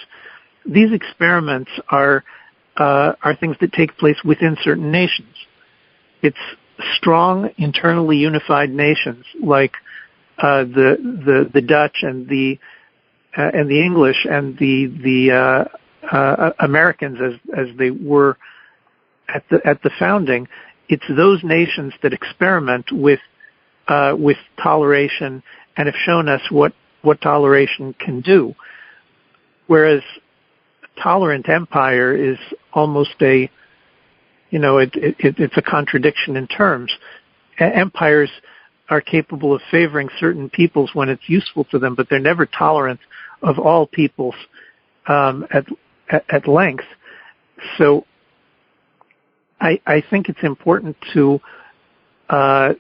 [0.67, 2.25] These experiments are
[2.77, 5.35] uh, are things that take place within certain nations.
[6.23, 6.39] It's
[6.97, 9.73] strong, internally unified nations like
[10.43, 12.59] uh, the the the Dutch and the
[13.37, 18.37] uh, and the English and the the uh, uh, Americans as as they were
[19.29, 20.49] at the at the founding
[20.91, 23.21] it's those nations that experiment with
[23.87, 25.43] uh, with toleration
[25.77, 26.73] and have shown us what
[27.03, 28.55] what toleration can do.
[29.69, 30.03] Whereas
[31.01, 32.39] tolerant empire is
[32.73, 33.49] almost a,
[34.51, 36.93] you know, it, it, it's a contradiction in terms.
[37.59, 38.31] Empires
[38.91, 43.01] are capable of favoring certain peoples when it's useful to them, but they're never tolerant
[43.41, 44.35] of all peoples
[45.07, 45.65] um, at,
[46.11, 46.85] at, at length.
[47.79, 48.05] So
[49.61, 51.41] I, I think it's important to
[52.29, 52.75] uh,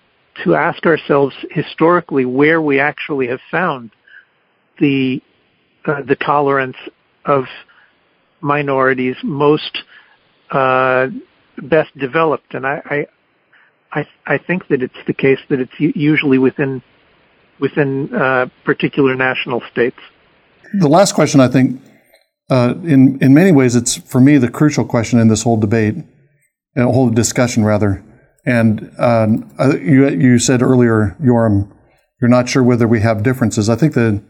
[0.44, 3.90] to ask ourselves historically where we actually have found
[4.78, 5.20] the
[5.86, 6.76] uh, the tolerance
[7.24, 7.44] of
[8.40, 9.78] minorities most
[10.50, 11.08] uh,
[11.62, 13.06] best developed, and I,
[13.92, 16.82] I I think that it's the case that it's usually within
[17.58, 19.98] within uh, particular national states.
[20.78, 21.82] The last question, I think,
[22.50, 25.96] uh, in in many ways, it's for me the crucial question in this whole debate,
[26.76, 28.04] uh, whole discussion rather.
[28.46, 29.26] And uh,
[29.80, 31.70] you you said earlier, Yoram,
[32.20, 33.68] you're not sure whether we have differences.
[33.68, 34.22] I think that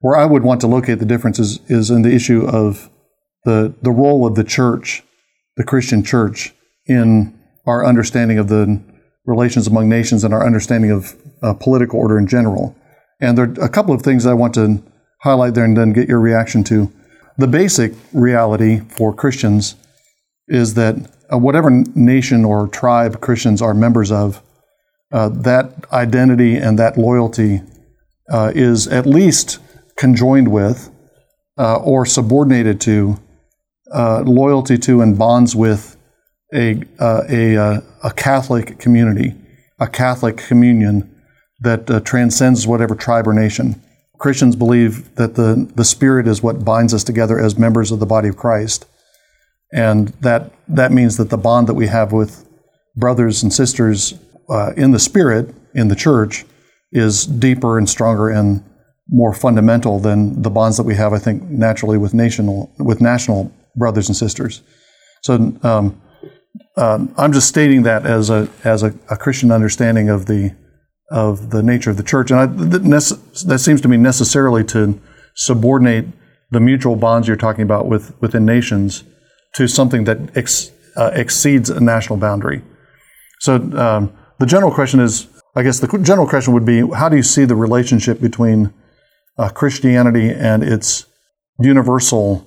[0.00, 2.90] where I would want to locate the differences is in the issue of
[3.44, 5.02] the the role of the church,
[5.56, 6.54] the Christian church,
[6.86, 7.36] in
[7.66, 8.80] our understanding of the
[9.26, 12.76] relations among nations and our understanding of uh, political order in general.
[13.20, 14.82] And there are a couple of things I want to
[15.20, 16.92] highlight there and then get your reaction to.
[17.38, 19.74] The basic reality for Christians
[20.48, 20.96] is that
[21.32, 24.42] uh, whatever nation or tribe Christians are members of,
[25.12, 27.62] uh, that identity and that loyalty
[28.30, 29.58] uh, is at least
[29.96, 30.90] conjoined with
[31.58, 33.18] uh, or subordinated to
[33.92, 35.95] uh, loyalty to and bonds with
[36.54, 39.34] a, uh, a, a Catholic community,
[39.78, 41.12] a Catholic communion
[41.60, 43.82] that transcends whatever tribe or nation.
[44.18, 48.06] Christians believe that the, the Spirit is what binds us together as members of the
[48.06, 48.86] body of Christ.
[49.72, 52.46] And that, that means that the bond that we have with
[52.94, 54.14] brothers and sisters
[54.48, 56.44] uh, in the Spirit, in the church,
[56.92, 58.64] is deeper and stronger and
[59.08, 63.52] more fundamental than the bonds that we have, I think, naturally with national, with national
[63.76, 64.62] brothers and sisters.
[65.22, 66.00] So um,
[66.76, 70.54] um, I'm just stating that as a, as a, a Christian understanding of the,
[71.10, 72.30] of the nature of the church.
[72.30, 72.82] And I, that,
[73.46, 75.00] that seems to me necessarily to
[75.34, 76.06] subordinate
[76.50, 79.04] the mutual bonds you're talking about with, within nations
[79.54, 82.62] to something that ex, uh, exceeds a national boundary.
[83.40, 87.16] So um, the general question is, I guess the general question would be, how do
[87.16, 88.72] you see the relationship between
[89.38, 91.06] uh, Christianity and its
[91.58, 92.46] universal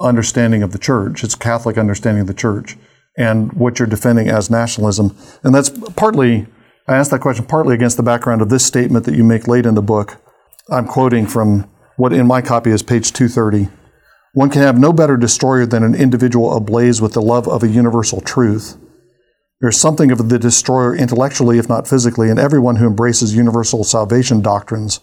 [0.00, 2.76] understanding of the church, its Catholic understanding of the church,
[3.16, 5.16] and what you're defending as nationalism?
[5.42, 6.46] And that's partly
[6.86, 9.64] I asked that question partly against the background of this statement that you make late
[9.64, 10.18] in the book.
[10.70, 13.68] I'm quoting from what in my copy is page 230.
[14.34, 17.68] One can have no better destroyer than an individual ablaze with the love of a
[17.68, 18.76] universal truth.
[19.60, 24.42] There's something of the destroyer intellectually, if not physically, in everyone who embraces universal salvation
[24.42, 25.00] doctrines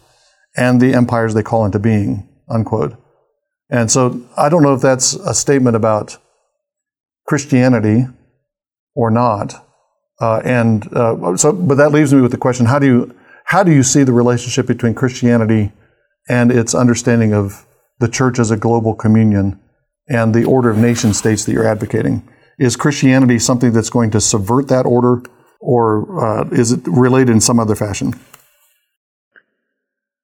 [0.55, 2.29] and the empires they call into being.
[2.47, 2.95] Unquote.
[3.69, 6.17] And so I don't know if that's a statement about
[7.25, 8.07] Christianity
[8.95, 9.67] or not.
[10.19, 13.15] Uh, and uh, so, but that leaves me with the question: How do you
[13.45, 15.71] how do you see the relationship between Christianity
[16.29, 17.65] and its understanding of
[17.99, 19.59] the church as a global communion
[20.07, 22.27] and the order of nation states that you're advocating?
[22.59, 25.23] Is Christianity something that's going to subvert that order,
[25.59, 28.13] or uh, is it related in some other fashion?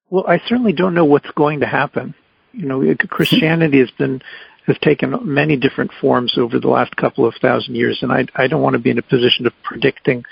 [0.10, 2.14] Well, I certainly don't know what's going to happen.
[2.54, 4.22] You know, Christianity has been
[4.68, 8.48] has taken many different forms over the last couple of thousand years, and I, I
[8.48, 10.26] don't want to be in a position of predicting,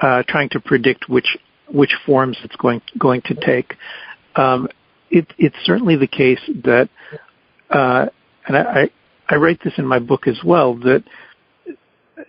[0.00, 1.36] uh, trying to predict which
[1.70, 3.74] which forms it's going going to take.
[4.36, 4.68] Um,
[5.10, 6.88] it, it's certainly the case that,
[7.68, 8.06] uh,
[8.46, 8.90] and I,
[9.28, 11.04] I write this in my book as well that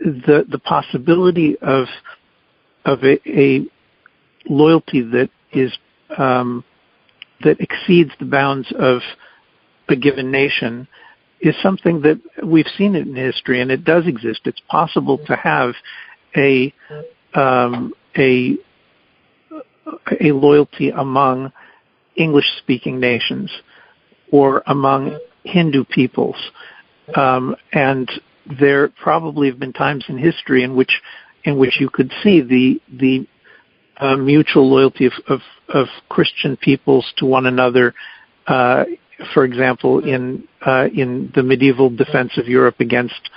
[0.01, 1.87] the the possibility of
[2.83, 3.65] of a, a
[4.45, 5.71] loyalty that is
[6.17, 6.65] um,
[7.45, 8.99] that exceeds the bounds of
[9.87, 10.89] a given nation
[11.43, 14.41] is something that we've seen in history, and it does exist.
[14.45, 15.73] It's possible to have
[16.35, 16.73] a
[17.35, 18.57] um, a
[20.21, 21.51] a loyalty among
[22.15, 23.51] English-speaking nations
[24.31, 26.37] or among Hindu peoples,
[27.15, 28.09] um, and
[28.59, 31.01] there probably have been times in history in which
[31.43, 33.27] in which you could see the the
[33.97, 35.39] uh, mutual loyalty of, of,
[35.69, 37.93] of Christian peoples to one another
[38.47, 38.85] uh,
[39.33, 43.29] for example, in uh, in the medieval defense of Europe against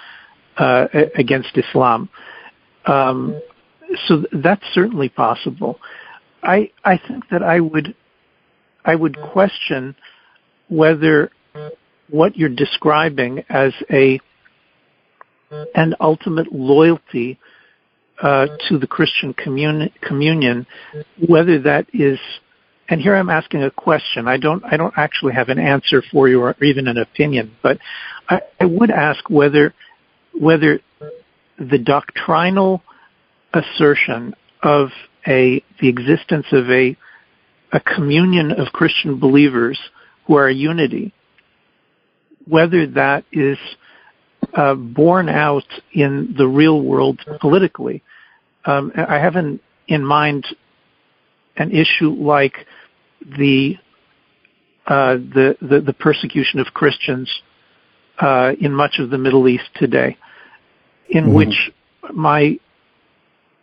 [0.56, 2.08] uh, against Islam.
[2.86, 3.40] Um,
[4.06, 5.78] so that's certainly possible.
[6.42, 7.94] I I think that I would
[8.84, 9.94] I would question
[10.68, 11.30] whether
[12.08, 14.20] what you're describing as a
[15.74, 17.38] an ultimate loyalty
[18.22, 20.66] uh, to the Christian commun- communion,
[21.28, 22.18] whether that is
[22.88, 24.28] and here I'm asking a question.
[24.28, 27.78] I don't I don't actually have an answer for you or even an opinion, but
[28.28, 29.74] I, I would ask whether
[30.38, 30.80] whether
[31.58, 32.82] the doctrinal
[33.52, 34.90] assertion of
[35.26, 36.96] a the existence of a
[37.72, 39.78] a communion of Christian believers
[40.26, 41.12] who are a unity,
[42.46, 43.58] whether that is
[44.54, 48.02] uh, borne out in the real world politically.
[48.64, 50.46] Um, I haven't in mind
[51.56, 52.66] an issue like
[53.20, 53.76] the
[54.86, 57.28] uh, the, the, the persecution of Christians
[58.20, 60.16] uh, in much of the Middle East today,
[61.08, 61.34] in mm-hmm.
[61.34, 61.72] which
[62.14, 62.58] my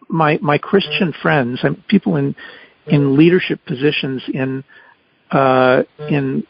[0.10, 2.36] my my Christian friends and people in
[2.86, 4.64] in leadership positions in
[5.32, 6.46] uh, in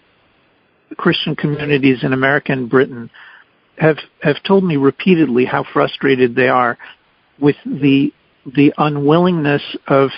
[0.98, 3.10] Christian communities in America and Britain
[3.78, 6.78] have have told me repeatedly how frustrated they are
[7.40, 8.12] with the
[8.46, 10.10] the unwillingness of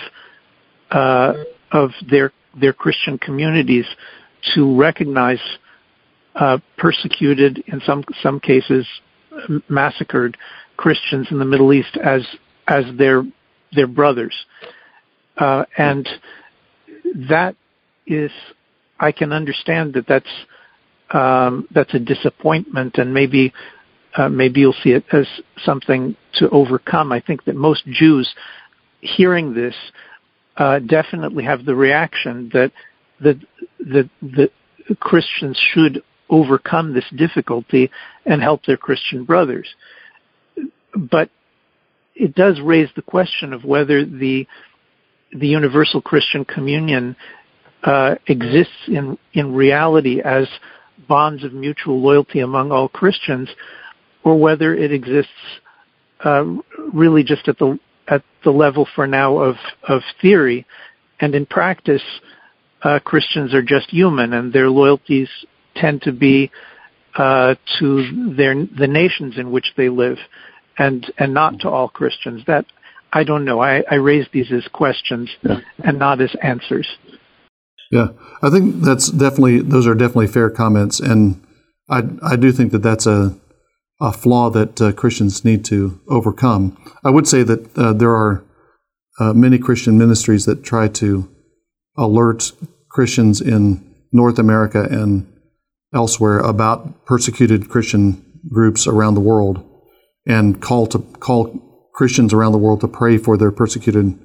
[0.90, 1.32] uh,
[1.72, 3.86] of their their Christian communities
[4.54, 5.40] to recognize
[6.34, 8.86] uh, persecuted, in some some cases,
[9.68, 10.36] massacred
[10.76, 12.22] Christians in the Middle East as
[12.68, 13.24] as their
[13.72, 14.34] their brothers,
[15.38, 16.08] uh, and
[17.28, 17.56] that
[18.06, 18.30] is,
[19.00, 20.26] I can understand that that's
[21.10, 23.52] um, that's a disappointment, and maybe
[24.16, 25.26] uh, maybe you'll see it as
[25.64, 27.12] something to overcome.
[27.12, 28.32] I think that most Jews
[29.00, 29.74] hearing this
[30.56, 32.72] uh, definitely have the reaction that
[33.20, 33.38] that
[33.80, 34.50] that the
[35.00, 37.90] Christians should overcome this difficulty
[38.24, 39.68] and help their Christian brothers.
[40.94, 41.30] But
[42.14, 44.46] it does raise the question of whether the
[45.32, 47.16] the universal Christian communion
[47.82, 50.48] uh, exists in in reality as
[51.08, 53.50] bonds of mutual loyalty among all Christians,
[54.24, 55.30] or whether it exists
[56.24, 56.44] uh,
[56.92, 57.78] really just at the
[58.08, 59.56] at the level for now of
[59.88, 60.66] of theory,
[61.20, 62.02] and in practice,
[62.82, 65.28] uh, Christians are just human, and their loyalties
[65.74, 66.50] tend to be
[67.16, 70.18] uh, to their the nations in which they live,
[70.78, 72.42] and and not to all Christians.
[72.46, 72.66] That
[73.12, 73.60] I don't know.
[73.60, 75.60] I, I raise these as questions yeah.
[75.84, 76.88] and not as answers.
[77.90, 78.08] Yeah,
[78.42, 81.42] I think that's definitely those are definitely fair comments, and
[81.88, 83.36] I I do think that that's a
[84.00, 86.76] a flaw that uh, Christians need to overcome.
[87.04, 88.44] I would say that uh, there are
[89.18, 91.28] uh, many Christian ministries that try to
[91.96, 92.52] alert
[92.90, 95.32] Christians in North America and
[95.94, 99.64] elsewhere about persecuted Christian groups around the world,
[100.26, 104.18] and call to call Christians around the world to pray for their persecuted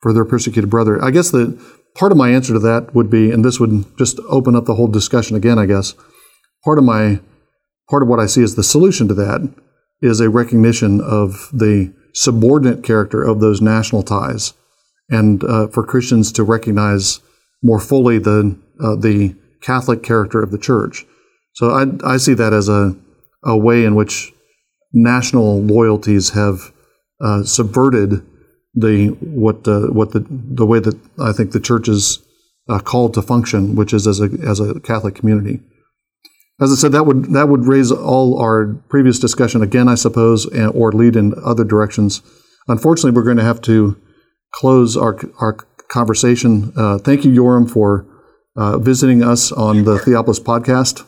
[0.00, 1.02] for their persecuted brother.
[1.02, 1.58] I guess the
[1.94, 4.74] part of my answer to that would be, and this would just open up the
[4.74, 5.58] whole discussion again.
[5.58, 5.94] I guess
[6.64, 7.20] part of my
[7.88, 9.52] part of what I see as the solution to that
[10.00, 14.54] is a recognition of the subordinate character of those national ties,
[15.08, 17.20] and uh, for Christians to recognize
[17.62, 21.06] more fully the uh, the Catholic character of the Church.
[21.54, 22.96] So I, I see that as a
[23.42, 24.32] a way in which
[24.92, 26.72] national loyalties have
[27.20, 28.24] uh, subverted
[28.74, 32.20] the what uh, what the the way that I think the Church is
[32.68, 35.60] uh, called to function, which is as a as a Catholic community.
[36.60, 40.46] As I said, that would that would raise all our previous discussion again, I suppose,
[40.46, 42.22] and, or lead in other directions.
[42.68, 44.00] Unfortunately, we're going to have to
[44.52, 45.54] close our our
[45.88, 46.72] conversation.
[46.76, 48.06] Uh, thank you, Yoram, for
[48.56, 51.04] uh, visiting us on the Theopolis podcast.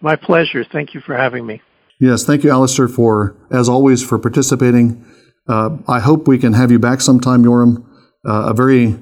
[0.00, 0.64] My pleasure.
[0.64, 1.62] Thank you for having me.
[2.00, 5.04] Yes, thank you, Alastair, for as always for participating.
[5.48, 7.84] Uh, I hope we can have you back sometime, Yoram.
[8.26, 8.98] Uh, a very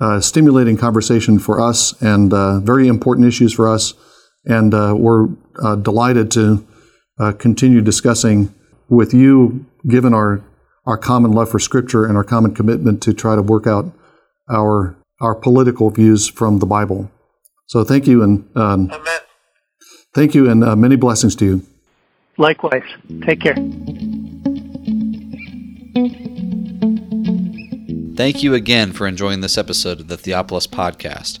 [0.00, 3.94] uh, stimulating conversation for us and uh, very important issues for us
[4.46, 5.28] and uh, we're
[5.62, 6.66] uh, delighted to
[7.18, 8.54] uh, continue discussing
[8.88, 10.42] with you, given our
[10.86, 13.92] our common love for Scripture and our common commitment to try to work out
[14.50, 17.10] our our political views from the Bible.
[17.66, 18.92] So thank you and um,
[20.14, 21.62] thank you and uh, many blessings to you.
[22.36, 22.82] Likewise.
[23.22, 23.54] Take care.
[28.16, 31.40] Thank you again for enjoying this episode of the Theopolis Podcast.